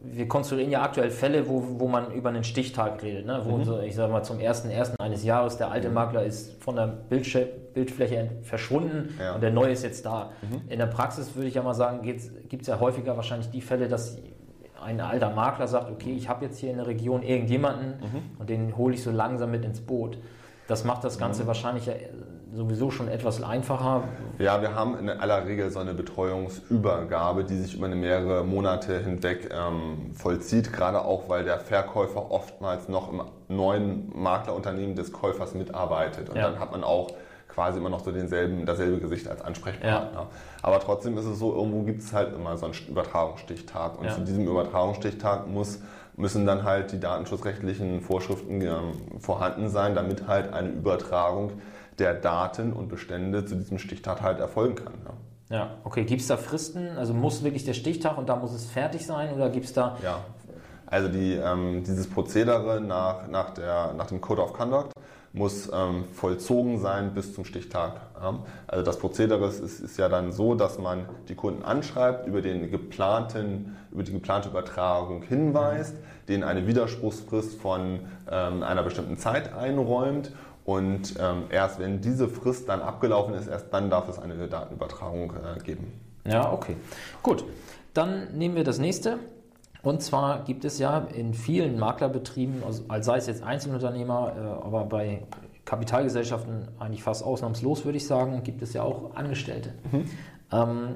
[0.00, 3.26] wir konstruieren ja aktuell Fälle, wo, wo man über einen Stichtag redet.
[3.26, 3.40] Ne?
[3.44, 3.64] Wo mhm.
[3.64, 5.94] so, ich sage mal zum ersten ersten eines Jahres der alte mhm.
[5.94, 7.36] Makler ist von der Bildsch
[7.74, 9.34] Bildfläche verschwunden ja.
[9.34, 10.32] und der neue ist jetzt da.
[10.42, 10.62] Mhm.
[10.68, 13.88] In der Praxis würde ich ja mal sagen, gibt es ja häufiger wahrscheinlich die Fälle,
[13.88, 14.18] dass
[14.82, 18.40] ein alter Makler sagt, okay, ich habe jetzt hier in der Region irgendjemanden mhm.
[18.40, 20.18] und den hole ich so langsam mit ins Boot.
[20.66, 21.46] Das macht das Ganze mhm.
[21.48, 21.94] wahrscheinlich ja
[22.54, 24.04] sowieso schon etwas einfacher.
[24.38, 29.50] Ja, wir haben in aller Regel so eine Betreuungsübergabe, die sich über mehrere Monate hinweg
[29.52, 36.30] ähm, vollzieht, gerade auch, weil der Verkäufer oftmals noch im neuen Maklerunternehmen des Käufers mitarbeitet.
[36.30, 36.50] Und ja.
[36.50, 37.08] dann hat man auch
[37.58, 40.20] quasi immer noch so denselben, dasselbe Gesicht als Ansprechpartner.
[40.20, 40.26] Ja.
[40.62, 43.98] Aber trotzdem ist es so, irgendwo gibt es halt immer so einen Übertragungsstichtag.
[43.98, 44.14] Und ja.
[44.14, 45.80] zu diesem Übertragungsstichtag muss
[46.16, 51.52] müssen dann halt die datenschutzrechtlichen Vorschriften ähm, vorhanden sein, damit halt eine Übertragung
[51.98, 54.94] der Daten und Bestände zu diesem Stichtag halt erfolgen kann.
[55.48, 56.04] Ja, ja okay.
[56.04, 56.96] Gibt es da Fristen?
[56.96, 59.96] Also muss wirklich der Stichtag und da muss es fertig sein oder gibt es da.
[60.02, 60.20] Ja.
[60.86, 64.92] Also die, ähm, dieses Prozedere nach, nach, der, nach dem Code of Conduct
[65.38, 68.00] muss ähm, vollzogen sein bis zum Stichtag.
[68.20, 68.40] Ja.
[68.66, 72.70] Also das Prozedere ist, ist, ja dann so, dass man die Kunden anschreibt, über, den
[72.70, 75.96] geplanten, über die geplante Übertragung hinweist,
[76.28, 80.32] denen eine Widerspruchsfrist von ähm, einer bestimmten Zeit einräumt
[80.64, 85.32] und ähm, erst wenn diese Frist dann abgelaufen ist, erst dann darf es eine Datenübertragung
[85.32, 85.92] äh, geben.
[86.26, 86.76] Ja, okay.
[87.22, 87.44] Gut.
[87.94, 89.18] Dann nehmen wir das nächste.
[89.82, 94.84] Und zwar gibt es ja in vielen Maklerbetrieben, also sei es jetzt Einzelunternehmer, äh, aber
[94.84, 95.22] bei
[95.64, 99.74] Kapitalgesellschaften eigentlich fast ausnahmslos, würde ich sagen, gibt es ja auch Angestellte.
[99.92, 100.04] Mhm.
[100.50, 100.88] Ähm,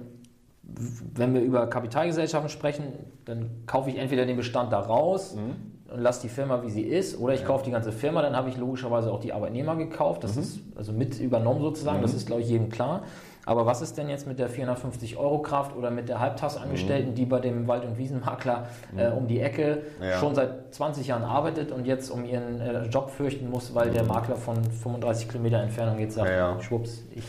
[1.15, 2.85] wenn wir über Kapitalgesellschaften sprechen,
[3.25, 6.83] dann kaufe ich entweder den Bestand da raus, mhm und lasse die Firma, wie sie
[6.83, 7.47] ist, oder ich ja.
[7.47, 10.25] kaufe die ganze Firma, dann habe ich logischerweise auch die Arbeitnehmer gekauft.
[10.25, 10.43] Das mhm.
[10.43, 12.03] ist also mit übernommen sozusagen, mhm.
[12.03, 13.03] das ist, glaube ich, jedem klar.
[13.45, 17.15] Aber was ist denn jetzt mit der 450 Euro Kraft oder mit der Halbtagsangestellten, mhm.
[17.15, 19.17] die bei dem Wald- und Wiesenmakler äh, mhm.
[19.17, 20.19] um die Ecke ja.
[20.19, 24.05] schon seit 20 Jahren arbeitet und jetzt um ihren äh, Job fürchten muss, weil der
[24.05, 24.11] mhm.
[24.11, 27.25] Makler von 35 Kilometer Entfernung jetzt sagt, ja, schwupps, ich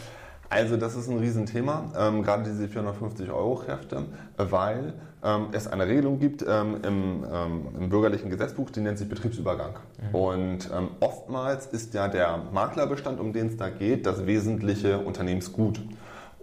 [0.54, 4.06] also das ist ein Riesenthema, ähm, gerade diese 450 Euro Kräfte,
[4.38, 4.94] weil
[5.24, 9.74] ähm, es eine Regelung gibt ähm, im, ähm, im, bürgerlichen Gesetzbuch, die nennt sich Betriebsübergang.
[10.12, 10.16] Mhm.
[10.16, 15.82] Und ähm, oftmals ist ja der Maklerbestand, um den es da geht, das wesentliche Unternehmensgut.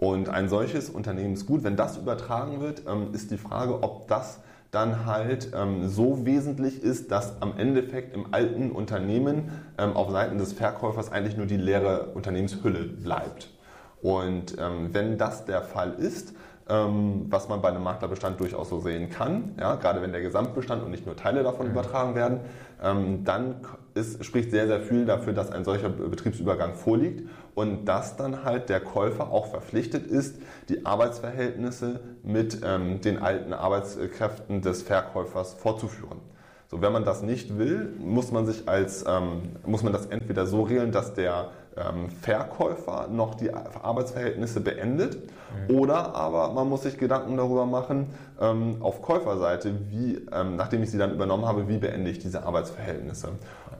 [0.01, 4.39] Und ein solches Unternehmensgut, wenn das übertragen wird, ähm, ist die Frage, ob das
[4.71, 10.39] dann halt ähm, so wesentlich ist, dass am Endeffekt im alten Unternehmen ähm, auf Seiten
[10.39, 13.51] des Verkäufers eigentlich nur die leere Unternehmenshülle bleibt.
[14.01, 16.33] Und wenn das der Fall ist,
[17.29, 20.91] was man bei einem Maklerbestand durchaus so sehen kann, ja, gerade wenn der Gesamtbestand und
[20.91, 21.73] nicht nur Teile davon mhm.
[21.73, 22.39] übertragen werden,
[22.81, 23.55] ähm, dann
[23.93, 28.69] ist, spricht sehr, sehr viel dafür, dass ein solcher Betriebsübergang vorliegt und dass dann halt
[28.69, 36.19] der Käufer auch verpflichtet ist, die Arbeitsverhältnisse mit ähm, den alten Arbeitskräften des Verkäufers fortzuführen.
[36.69, 40.45] So, wenn man das nicht will, muss man sich als, ähm, muss man das entweder
[40.45, 41.60] so regeln, dass der ähm,
[42.21, 45.17] Verkäufer noch die Arbeitsverhältnisse beendet.
[45.67, 48.07] Oder aber man muss sich Gedanken darüber machen,
[48.39, 52.43] ähm, auf Käuferseite, wie, ähm, nachdem ich sie dann übernommen habe, wie beende ich diese
[52.43, 53.29] Arbeitsverhältnisse.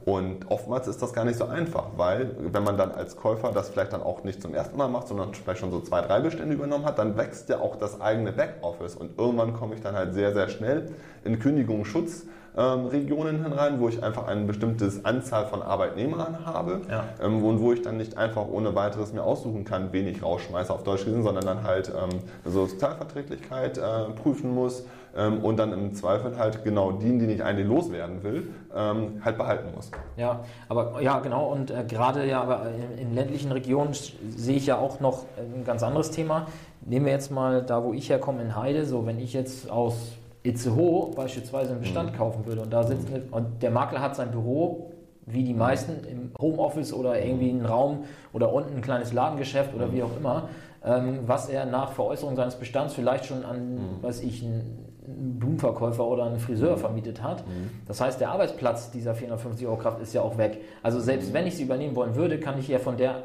[0.04, 3.68] Und oftmals ist das gar nicht so einfach, weil wenn man dann als Käufer das
[3.68, 6.54] vielleicht dann auch nicht zum ersten Mal macht, sondern vielleicht schon so zwei, drei Bestände
[6.54, 8.96] übernommen hat, dann wächst ja auch das eigene Backoffice.
[8.96, 10.90] Und irgendwann komme ich dann halt sehr, sehr schnell
[11.24, 12.24] in Kündigungsschutz
[12.56, 17.04] ähm, Regionen hinein, wo ich einfach eine bestimmte Anzahl von Arbeitnehmern habe ja.
[17.22, 20.72] ähm, und wo ich dann nicht einfach ohne weiteres mir aussuchen kann, wen ich rausschmeiße
[20.72, 24.84] auf Deutsch gesehen, sondern dann halt ähm, Sozialverträglichkeit äh, prüfen muss
[25.16, 29.38] ähm, und dann im Zweifel halt genau die, die ich eigentlich loswerden will, ähm, halt
[29.38, 29.90] behalten muss.
[30.16, 34.66] Ja, aber ja genau und äh, gerade ja aber in, in ländlichen Regionen sehe ich
[34.66, 36.46] ja auch noch ein ganz anderes Thema.
[36.84, 40.16] Nehmen wir jetzt mal da, wo ich herkomme in Heide, so wenn ich jetzt aus
[40.42, 42.16] Itzehoe beispielsweise einen Bestand mhm.
[42.16, 44.92] kaufen würde und da sitzt eine, und der Makler hat sein Büro
[45.26, 49.92] wie die meisten im Homeoffice oder irgendwie einen Raum oder unten ein kleines Ladengeschäft oder
[49.92, 50.48] wie auch immer,
[50.84, 54.02] ähm, was er nach Veräußerung seines Bestands vielleicht schon an, mhm.
[54.02, 57.46] weiß ich, einen Blumenverkäufer oder einen Friseur vermietet hat.
[57.46, 57.70] Mhm.
[57.86, 60.60] Das heißt, der Arbeitsplatz dieser 450 Euro Kraft ist ja auch weg.
[60.82, 61.34] Also selbst mhm.
[61.34, 63.22] wenn ich sie übernehmen wollen würde, kann ich ja von der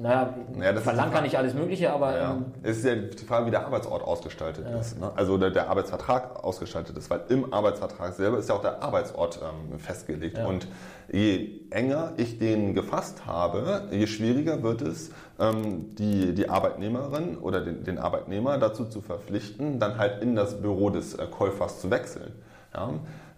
[0.00, 2.16] naja, naja verlangen kann nicht alles Mögliche, aber.
[2.16, 2.30] Ja.
[2.32, 4.78] Ähm, es ist ja die Frage, wie der Arbeitsort ausgestaltet ja.
[4.78, 4.98] ist.
[4.98, 5.10] Ne?
[5.16, 9.40] Also der, der, Arbeitsvertrag ausgestaltet ist, weil im Arbeitsvertrag selber ist ja auch der Arbeitsort
[9.42, 10.38] ähm, festgelegt.
[10.38, 10.46] Ja.
[10.46, 10.68] Und
[11.10, 17.60] je enger ich den gefasst habe, je schwieriger wird es, ähm, die, die Arbeitnehmerin oder
[17.60, 21.90] den, den, Arbeitnehmer dazu zu verpflichten, dann halt in das Büro des äh, Käufers zu
[21.90, 22.32] wechseln.
[22.74, 22.90] Ja?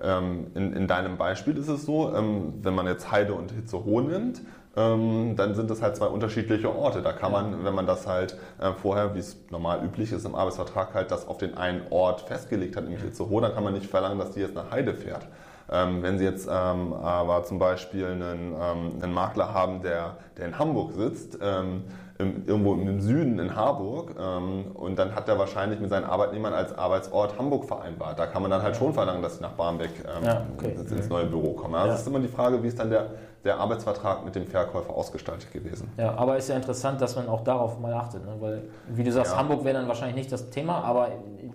[0.02, 4.02] Ähm, in, in, deinem Beispiel ist es so, ähm, wenn man jetzt Heide und Hitzehoe
[4.02, 4.40] nimmt,
[4.76, 7.02] ähm, dann sind das halt zwei unterschiedliche Orte.
[7.02, 10.34] Da kann man, wenn man das halt äh, vorher, wie es normal üblich ist im
[10.34, 13.86] Arbeitsvertrag, halt das auf den einen Ort festgelegt hat, nämlich Itzehoe, dann kann man nicht
[13.86, 15.26] verlangen, dass die jetzt nach Heide fährt.
[15.72, 20.46] Ähm, wenn Sie jetzt ähm, aber zum Beispiel einen, ähm, einen Makler haben, der, der
[20.46, 21.84] in Hamburg sitzt, ähm,
[22.18, 26.52] im, irgendwo im Süden in Harburg ähm, und dann hat er wahrscheinlich mit seinen Arbeitnehmern
[26.52, 28.18] als Arbeitsort Hamburg vereinbart.
[28.18, 30.76] Da kann man dann halt schon verlangen, dass sie nach Barmbek ähm, ja, okay.
[30.76, 31.74] ins neue Büro kommen.
[31.74, 31.92] Also ja.
[31.92, 33.06] Das ist immer die Frage, wie ist dann der
[33.44, 35.90] der Arbeitsvertrag mit dem Verkäufer ausgestaltet gewesen.
[35.96, 38.34] Ja, aber ist ja interessant, dass man auch darauf mal achtet, ne?
[38.38, 39.38] weil, wie du sagst, ja.
[39.38, 41.08] Hamburg wäre dann wahrscheinlich nicht das Thema, aber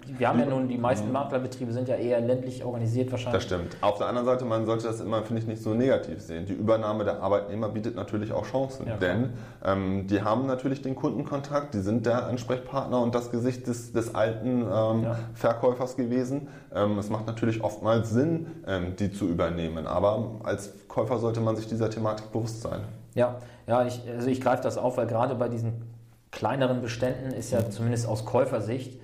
[0.07, 1.13] wir haben ja nun, die meisten mhm.
[1.13, 3.43] Maklerbetriebe sind ja eher ländlich organisiert wahrscheinlich.
[3.43, 3.77] Das stimmt.
[3.81, 6.47] Auf der anderen Seite, man sollte das immer, finde ich, nicht so negativ sehen.
[6.47, 9.33] Die Übernahme der Arbeitnehmer bietet natürlich auch Chancen, ja, denn
[9.63, 14.15] ähm, die haben natürlich den Kundenkontakt, die sind der Ansprechpartner und das Gesicht des, des
[14.15, 15.17] alten ähm, ja.
[15.35, 16.47] Verkäufers gewesen.
[16.75, 21.55] Ähm, es macht natürlich oftmals Sinn, ähm, die zu übernehmen, aber als Käufer sollte man
[21.55, 22.81] sich dieser Thematik bewusst sein.
[23.13, 25.73] Ja, ja ich, also ich greife das auf, weil gerade bei diesen
[26.31, 28.99] kleineren Beständen ist ja zumindest aus Käufersicht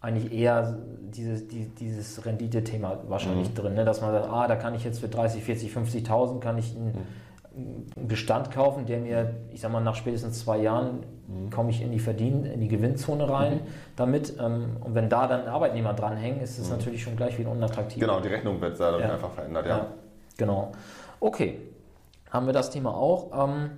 [0.00, 0.78] eigentlich eher
[1.10, 3.54] dieses, die, dieses Rendite-Thema wahrscheinlich mhm.
[3.54, 3.84] drin, ne?
[3.84, 6.86] dass man sagt, ah, da kann ich jetzt für 30, 40, 50.000 kann ich einen,
[6.86, 7.02] mhm.
[7.96, 11.50] Bestand kaufen, der mir, ich sag mal, nach spätestens zwei Jahren mhm.
[11.50, 13.60] komme ich in die Verdien, in die Gewinnzone rein mhm.
[13.96, 14.34] damit.
[14.38, 16.76] Ähm, und wenn da dann Arbeitnehmer dranhängen, ist es mhm.
[16.76, 18.00] natürlich schon gleich wieder unattraktiv.
[18.00, 19.12] Genau, die Rechnung wird dadurch ja.
[19.14, 19.78] einfach verändert, ja.
[19.78, 19.86] ja.
[20.36, 20.72] Genau.
[21.18, 21.60] Okay,
[22.30, 23.48] haben wir das Thema auch.
[23.48, 23.70] Ähm,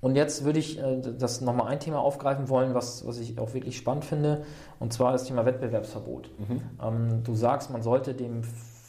[0.00, 3.54] und jetzt würde ich äh, das nochmal ein Thema aufgreifen wollen, was, was ich auch
[3.54, 4.44] wirklich spannend finde,
[4.80, 6.30] und zwar das Thema Wettbewerbsverbot.
[6.38, 6.60] Mhm.
[6.82, 8.42] Ähm, du sagst, man sollte dem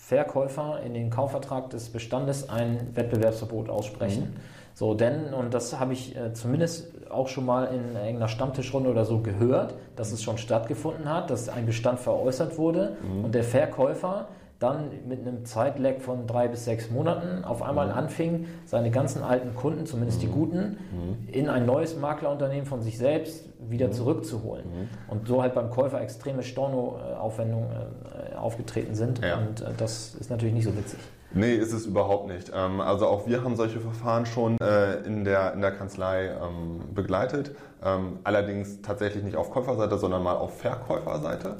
[0.05, 4.33] Verkäufer in den Kaufvertrag des Bestandes ein Wettbewerbsverbot aussprechen.
[4.33, 4.39] Mhm.
[4.73, 9.05] So, denn, und das habe ich äh, zumindest auch schon mal in irgendeiner Stammtischrunde oder
[9.05, 13.23] so gehört, dass es schon stattgefunden hat, dass ein Bestand veräußert wurde mhm.
[13.23, 14.27] und der Verkäufer
[14.59, 17.93] dann mit einem Zeitlag von drei bis sechs Monaten auf einmal mhm.
[17.93, 20.31] anfing, seine ganzen alten Kunden, zumindest die mhm.
[20.31, 20.59] guten,
[20.91, 21.27] mhm.
[21.31, 23.93] in ein neues Maklerunternehmen von sich selbst wieder mhm.
[23.93, 24.89] zurückzuholen.
[25.07, 29.23] Und so halt beim Käufer extreme Stornoaufwendungen äh, aufgetreten sind.
[29.23, 29.37] Ja.
[29.37, 30.99] Und äh, das ist natürlich nicht so witzig.
[31.33, 32.51] Nee, ist es überhaupt nicht.
[32.53, 36.81] Ähm, also auch wir haben solche Verfahren schon äh, in der, in der Kanzlei ähm,
[36.93, 37.55] begleitet.
[37.83, 41.57] Ähm, allerdings tatsächlich nicht auf Käuferseite, sondern mal auf Verkäuferseite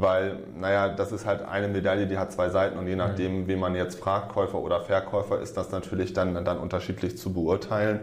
[0.00, 3.46] weil, naja, das ist halt eine Medaille, die hat zwei Seiten und je nachdem, mhm.
[3.48, 7.98] wen man jetzt fragt, Käufer oder Verkäufer, ist das natürlich dann, dann unterschiedlich zu beurteilen.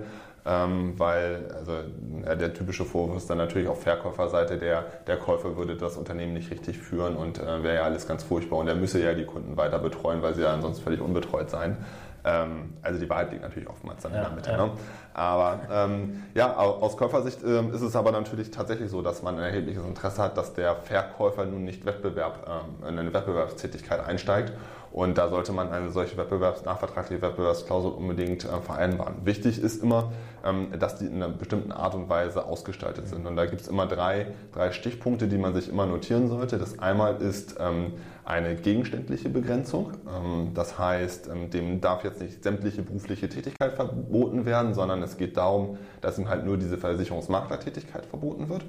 [0.47, 1.71] Ähm, weil also,
[2.23, 6.33] ja, der typische Vorwurf ist dann natürlich auf Verkäuferseite, der, der Käufer würde das Unternehmen
[6.33, 9.25] nicht richtig führen und äh, wäre ja alles ganz furchtbar und er müsse ja die
[9.25, 11.77] Kunden weiter betreuen, weil sie ja ansonsten völlig unbetreut seien.
[12.25, 14.51] Ähm, also die Wahrheit liegt natürlich oftmals dann ja, in der Mitte.
[14.51, 14.65] Ja.
[14.65, 14.71] Ne?
[15.13, 19.43] Aber ähm, ja, aus Käufersicht ähm, ist es aber natürlich tatsächlich so, dass man ein
[19.43, 24.53] erhebliches Interesse hat, dass der Verkäufer nun nicht Wettbewerb, ähm, in eine Wettbewerbstätigkeit einsteigt.
[24.95, 29.15] Und da sollte man eine solche Wettbewerbs nachvertragliche Wettbewerbsklausel unbedingt äh, vereinbaren.
[29.25, 30.13] Wichtig ist immer,
[30.45, 33.27] ähm, dass die in einer bestimmten Art und Weise ausgestaltet sind.
[33.27, 36.57] Und da gibt es immer drei, drei Stichpunkte, die man sich immer notieren sollte.
[36.57, 37.91] Das einmal ist ähm,
[38.23, 39.91] eine gegenständliche Begrenzung.
[40.07, 45.17] Ähm, das heißt, ähm, dem darf jetzt nicht sämtliche berufliche Tätigkeit verboten werden, sondern es
[45.17, 48.63] geht darum, dass ihm halt nur diese Versicherungsmaklertätigkeit verboten wird.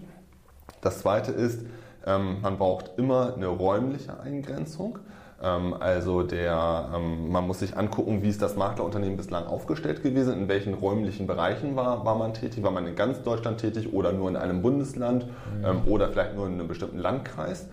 [0.81, 1.64] Das zweite ist,
[2.05, 4.99] ähm, man braucht immer eine räumliche Eingrenzung.
[5.43, 10.34] Ähm, also der, ähm, man muss sich angucken, wie ist das Maklerunternehmen bislang aufgestellt gewesen,
[10.34, 14.12] in welchen räumlichen Bereichen war, war man tätig, war man in ganz Deutschland tätig oder
[14.12, 15.91] nur in einem Bundesland mhm.
[15.91, 17.68] oder vielleicht nur in einem bestimmten Landkreis.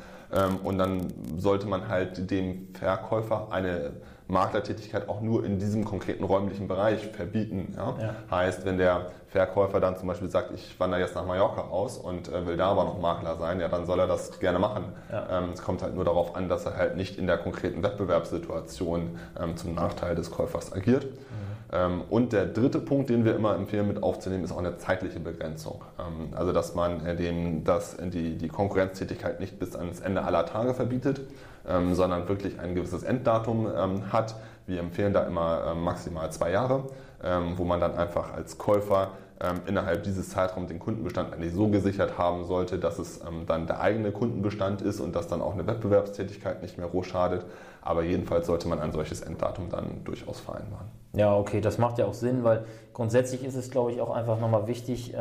[0.63, 3.91] Und dann sollte man halt dem Verkäufer eine
[4.27, 7.73] Maklertätigkeit auch nur in diesem konkreten räumlichen Bereich verbieten.
[7.75, 7.95] Ja?
[7.99, 8.15] Ja.
[8.31, 12.29] Heißt, wenn der Verkäufer dann zum Beispiel sagt, ich wandere jetzt nach Mallorca aus und
[12.29, 14.85] äh, will da aber noch Makler sein, ja, dann soll er das gerne machen.
[15.11, 15.39] Ja.
[15.39, 19.17] Ähm, es kommt halt nur darauf an, dass er halt nicht in der konkreten Wettbewerbssituation
[19.39, 21.05] ähm, zum Nachteil des Käufers agiert.
[21.05, 21.43] Mhm.
[21.73, 25.19] Ähm, und der dritte Punkt, den wir immer empfehlen mit aufzunehmen, ist auch eine zeitliche
[25.19, 25.81] Begrenzung.
[25.99, 30.45] Ähm, also dass man äh, dem das, die, die Konkurrenztätigkeit nicht bis ans Ende aller
[30.45, 31.21] Tage verbietet,
[31.67, 34.35] ähm, sondern wirklich ein gewisses Enddatum ähm, hat.
[34.65, 36.85] Wir empfehlen da immer ähm, maximal zwei Jahre,
[37.23, 39.11] ähm, wo man dann einfach als Käufer
[39.41, 43.67] ähm, innerhalb dieses Zeitraums den Kundenbestand eigentlich so gesichert haben sollte, dass es ähm, dann
[43.67, 47.45] der eigene Kundenbestand ist und dass dann auch eine Wettbewerbstätigkeit nicht mehr roh schadet.
[47.81, 50.87] Aber jedenfalls sollte man ein solches Enddatum dann durchaus vereinbaren.
[51.15, 54.39] Ja, okay, das macht ja auch Sinn, weil grundsätzlich ist es, glaube ich, auch einfach
[54.39, 55.13] nochmal wichtig,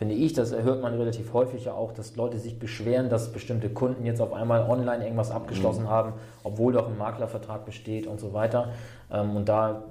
[0.00, 3.68] finde ich, das hört man relativ häufig ja auch, dass Leute sich beschweren, dass bestimmte
[3.68, 5.90] Kunden jetzt auf einmal online irgendwas abgeschlossen mhm.
[5.90, 8.70] haben, obwohl doch ein Maklervertrag besteht und so weiter.
[9.12, 9.82] Ähm, und da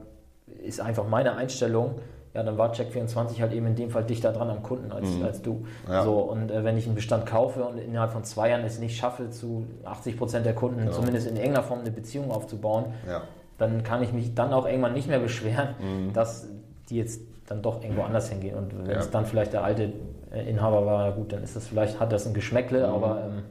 [0.66, 2.00] ist einfach meine Einstellung,
[2.34, 5.26] ja, dann war Check24 halt eben in dem Fall dichter dran am Kunden als, mhm.
[5.26, 5.68] als du.
[5.88, 6.04] Ja.
[6.04, 8.98] So, und äh, wenn ich einen Bestand kaufe und innerhalb von zwei Jahren es nicht
[8.98, 10.92] schaffe, zu 80 Prozent der Kunden genau.
[10.92, 13.22] zumindest in irgendeiner Form eine Beziehung aufzubauen, ja.
[13.60, 16.14] dann kann ich mich dann auch irgendwann nicht mehr beschweren, mhm.
[16.14, 16.48] dass
[16.90, 18.56] die jetzt dann doch irgendwo anders hingehen.
[18.56, 19.00] Und wenn ja.
[19.00, 19.92] es dann vielleicht der alte
[20.32, 22.94] äh, Inhaber war, gut, dann ist das vielleicht, hat das ein Geschmäckle, mhm.
[22.94, 23.44] aber ähm,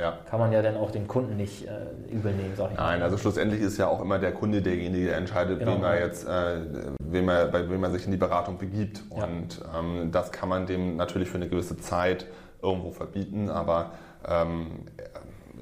[0.00, 0.18] ja.
[0.30, 3.04] kann man ja dann auch den Kunden nicht äh, übel nehmen, sag ich Nein, mal.
[3.04, 5.74] also schlussendlich ist ja auch immer der Kunde derjenige, der entscheidet, genau.
[5.74, 6.60] wem er jetzt, äh,
[7.04, 9.02] wem er, bei wem er sich in die Beratung begibt.
[9.16, 9.24] Ja.
[9.24, 12.26] Und ähm, das kann man dem natürlich für eine gewisse Zeit
[12.62, 13.90] irgendwo verbieten, aber
[14.26, 14.86] ähm,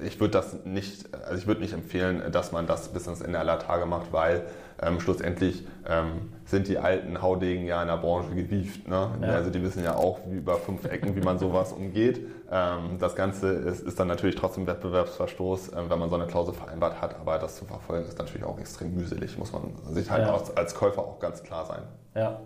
[0.03, 3.39] ich würde das nicht, also ich würde nicht empfehlen, dass man das bis ans Ende
[3.39, 4.43] aller Tage macht, weil
[4.81, 8.87] ähm, schlussendlich ähm, sind die alten Haudegen ja in der Branche gewieft.
[8.87, 9.09] Ne?
[9.21, 9.27] Ja.
[9.29, 12.19] Also die wissen ja auch wie über fünf Ecken, wie man sowas umgeht.
[12.51, 16.53] Ähm, das Ganze ist, ist, dann natürlich trotzdem Wettbewerbsverstoß, äh, wenn man so eine Klausel
[16.53, 20.27] vereinbart hat, aber das zu verfolgen ist natürlich auch extrem mühselig, muss man sich halt
[20.27, 20.33] ja.
[20.33, 21.83] als, als Käufer auch ganz klar sein.
[22.15, 22.39] Ja,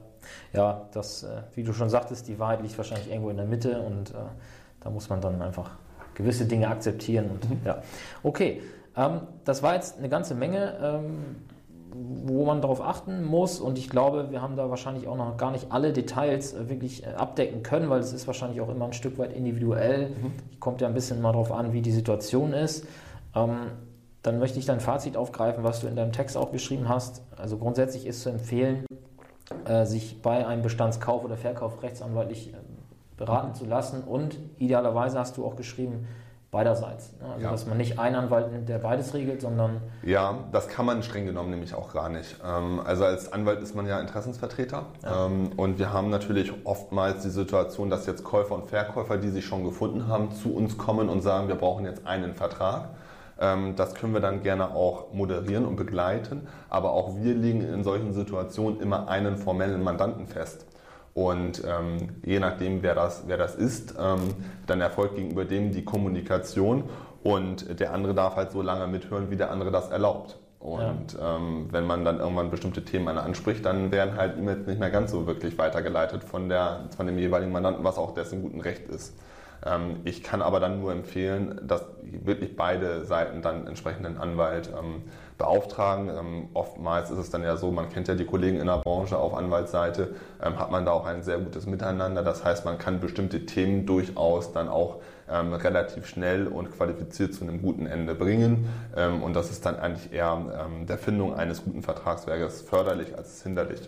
[0.54, 3.82] ja das, äh, wie du schon sagtest, die Wahrheit liegt wahrscheinlich irgendwo in der Mitte
[3.82, 4.14] und äh,
[4.82, 5.72] da muss man dann einfach
[6.14, 7.30] gewisse Dinge akzeptieren.
[7.32, 7.60] Und, mhm.
[7.66, 7.82] ja.
[8.24, 8.62] Okay,
[8.96, 11.36] ähm, das war jetzt eine ganze Menge, ähm,
[12.26, 13.60] wo man darauf achten muss.
[13.60, 17.06] Und ich glaube, wir haben da wahrscheinlich auch noch gar nicht alle Details äh, wirklich
[17.06, 20.10] äh, abdecken können, weil es ist wahrscheinlich auch immer ein Stück weit individuell.
[20.10, 20.60] Mhm.
[20.60, 22.86] Kommt ja ein bisschen mal darauf an, wie die Situation ist.
[23.36, 23.72] Ähm,
[24.22, 27.22] dann möchte ich dein Fazit aufgreifen, was du in deinem Text auch geschrieben hast.
[27.38, 28.86] Also grundsätzlich ist zu empfehlen,
[29.66, 32.58] äh, sich bei einem Bestandskauf oder Verkauf rechtsanwaltlich äh,
[33.18, 36.08] beraten zu lassen und idealerweise hast du auch geschrieben,
[36.56, 37.12] beiderseits.
[37.20, 37.28] Ne?
[37.34, 37.52] Also, ja.
[37.52, 39.82] dass man nicht einen Anwalt nimmt, der beides regelt, sondern.
[40.04, 42.38] Ja, das kann man streng genommen nämlich auch gar nicht.
[42.46, 44.86] Ähm, also, als Anwalt ist man ja Interessensvertreter.
[45.04, 45.26] Ja.
[45.26, 49.46] Ähm, und wir haben natürlich oftmals die Situation, dass jetzt Käufer und Verkäufer, die sich
[49.46, 52.88] schon gefunden haben, zu uns kommen und sagen, wir brauchen jetzt einen Vertrag.
[53.38, 56.48] Ähm, das können wir dann gerne auch moderieren und begleiten.
[56.70, 60.66] Aber auch wir legen in solchen Situationen immer einen formellen Mandanten fest.
[61.16, 64.36] Und ähm, je nachdem, wer das, wer das ist, ähm,
[64.68, 66.84] dann erfolgt gegenüber dem die Kommunikation
[67.24, 70.38] und der andere darf halt so lange mithören, wie der andere das erlaubt.
[70.60, 71.38] Und ja.
[71.38, 75.12] ähm, wenn man dann irgendwann bestimmte Themen anspricht, dann werden halt E-Mails nicht mehr ganz
[75.12, 79.18] so wirklich weitergeleitet von, der, von dem jeweiligen Mandanten, was auch dessen guten Recht ist.
[79.66, 85.04] Ähm, ich kann aber dann nur empfehlen, dass wirklich beide Seiten dann entsprechenden Anwalt ähm,
[85.38, 86.10] beauftragen.
[86.10, 89.18] Ähm, oftmals ist es dann ja so, man kennt ja die Kollegen in der Branche
[89.18, 92.24] auf Anwaltsseite, ähm, hat man da auch ein sehr gutes Miteinander.
[92.24, 94.98] Das heißt, man kann bestimmte Themen durchaus dann auch
[95.30, 98.70] ähm, relativ schnell und qualifiziert zu einem guten Ende bringen.
[98.96, 103.44] Ähm, und das ist dann eigentlich eher ähm, der Findung eines guten Vertragswerkes förderlich als
[103.44, 103.82] hinderlich.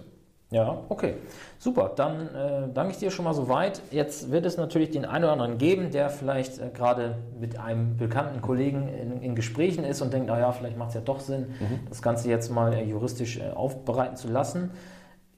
[0.49, 1.15] Ja, okay.
[1.59, 1.91] Super.
[1.95, 3.81] Dann äh, danke ich dir schon mal so weit.
[3.91, 7.97] Jetzt wird es natürlich den einen oder anderen geben, der vielleicht äh, gerade mit einem
[7.97, 11.47] bekannten Kollegen in, in, Gesprächen ist und denkt, naja, vielleicht macht es ja doch Sinn,
[11.59, 11.79] mhm.
[11.89, 14.71] das Ganze jetzt mal äh, juristisch äh, aufbereiten zu lassen.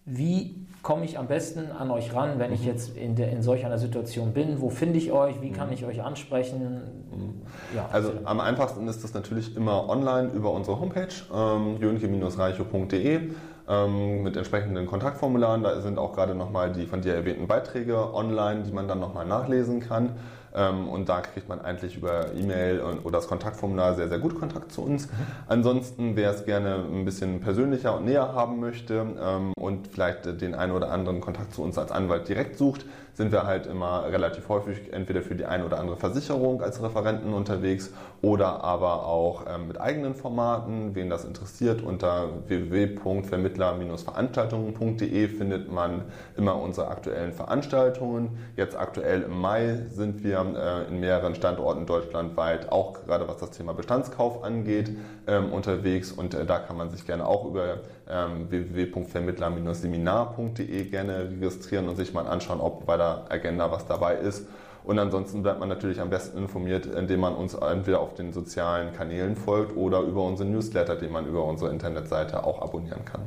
[0.06, 2.56] Wie komme ich am besten an euch ran, wenn mhm.
[2.56, 4.62] ich jetzt in, der, in solch einer Situation bin?
[4.62, 5.42] Wo finde ich euch?
[5.42, 5.74] Wie kann mhm.
[5.74, 6.82] ich euch ansprechen?
[7.12, 7.42] Mhm.
[7.76, 13.32] Ja, also am einfachsten ist das natürlich immer online über unsere Homepage ähm, jönke-reicho.de
[13.70, 15.64] ähm, mit entsprechenden Kontaktformularen.
[15.64, 19.26] Da sind auch gerade nochmal die von dir erwähnten Beiträge online, die man dann nochmal
[19.26, 20.16] nachlesen kann.
[20.54, 24.72] Ähm, und da kriegt man eigentlich über E-Mail oder das Kontaktformular sehr, sehr gut Kontakt
[24.72, 25.08] zu uns.
[25.08, 25.12] Mhm.
[25.48, 30.56] Ansonsten, wer es gerne ein bisschen persönlicher und näher haben möchte ähm, und vielleicht den
[30.56, 32.86] einen oder anderen Kontakt zu uns als Anwalt direkt sucht,
[33.20, 37.34] sind wir halt immer relativ häufig entweder für die eine oder andere Versicherung als Referenten
[37.34, 37.92] unterwegs
[38.22, 40.96] oder aber auch ähm, mit eigenen Formaten.
[40.96, 46.04] Wen das interessiert, unter www.vermittler-veranstaltungen.de findet man
[46.38, 48.38] immer unsere aktuellen Veranstaltungen.
[48.56, 53.52] Jetzt aktuell im Mai sind wir äh, in mehreren Standorten deutschlandweit, auch gerade was das
[53.52, 54.92] Thema Bestandskauf angeht,
[55.28, 57.80] ähm, unterwegs und äh, da kann man sich gerne auch über
[58.10, 64.48] ähm, www.vermittler-seminar.de gerne registrieren und sich mal anschauen, ob bei der Agenda was dabei ist.
[64.84, 68.94] Und ansonsten bleibt man natürlich am besten informiert, indem man uns entweder auf den sozialen
[68.94, 73.22] Kanälen folgt oder über unseren Newsletter, den man über unsere Internetseite auch abonnieren kann.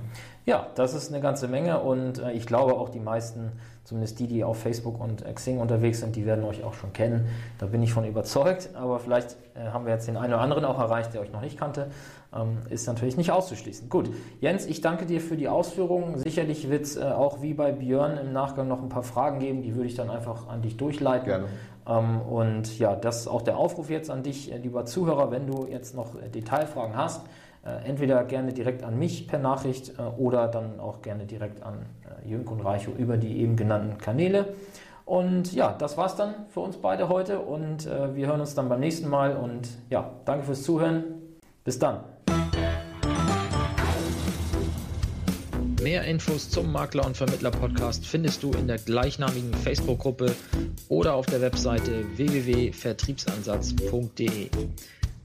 [0.44, 3.52] Ja, das ist eine ganze Menge und äh, ich glaube auch die meisten,
[3.84, 7.28] zumindest die, die auf Facebook und Xing unterwegs sind, die werden euch auch schon kennen.
[7.58, 10.64] Da bin ich von überzeugt, aber vielleicht äh, haben wir jetzt den einen oder anderen
[10.64, 11.90] auch erreicht, der euch noch nicht kannte.
[12.34, 13.88] Ähm, ist natürlich nicht auszuschließen.
[13.88, 16.18] Gut, Jens, ich danke dir für die Ausführungen.
[16.18, 19.62] Sicherlich wird es äh, auch wie bei Björn im Nachgang noch ein paar Fragen geben,
[19.62, 21.26] die würde ich dann einfach an dich durchleiten.
[21.26, 21.46] Gerne.
[21.86, 25.46] Ähm, und ja, das ist auch der Aufruf jetzt an dich, äh, lieber Zuhörer, wenn
[25.46, 27.28] du jetzt noch äh, Detailfragen hast äh,
[27.84, 32.28] entweder gerne direkt an mich per Nachricht äh, oder dann auch gerne direkt an äh,
[32.28, 34.54] Jönk und Reicho über die eben genannten Kanäle.
[35.04, 38.78] Und ja, das war's dann für uns beide heute und wir hören uns dann beim
[38.78, 41.02] nächsten Mal und ja, danke fürs Zuhören.
[41.64, 42.04] Bis dann.
[45.82, 50.32] Mehr Infos zum Makler und Vermittler Podcast findest du in der gleichnamigen Facebook-Gruppe
[50.88, 54.50] oder auf der Webseite www.vertriebsansatz.de.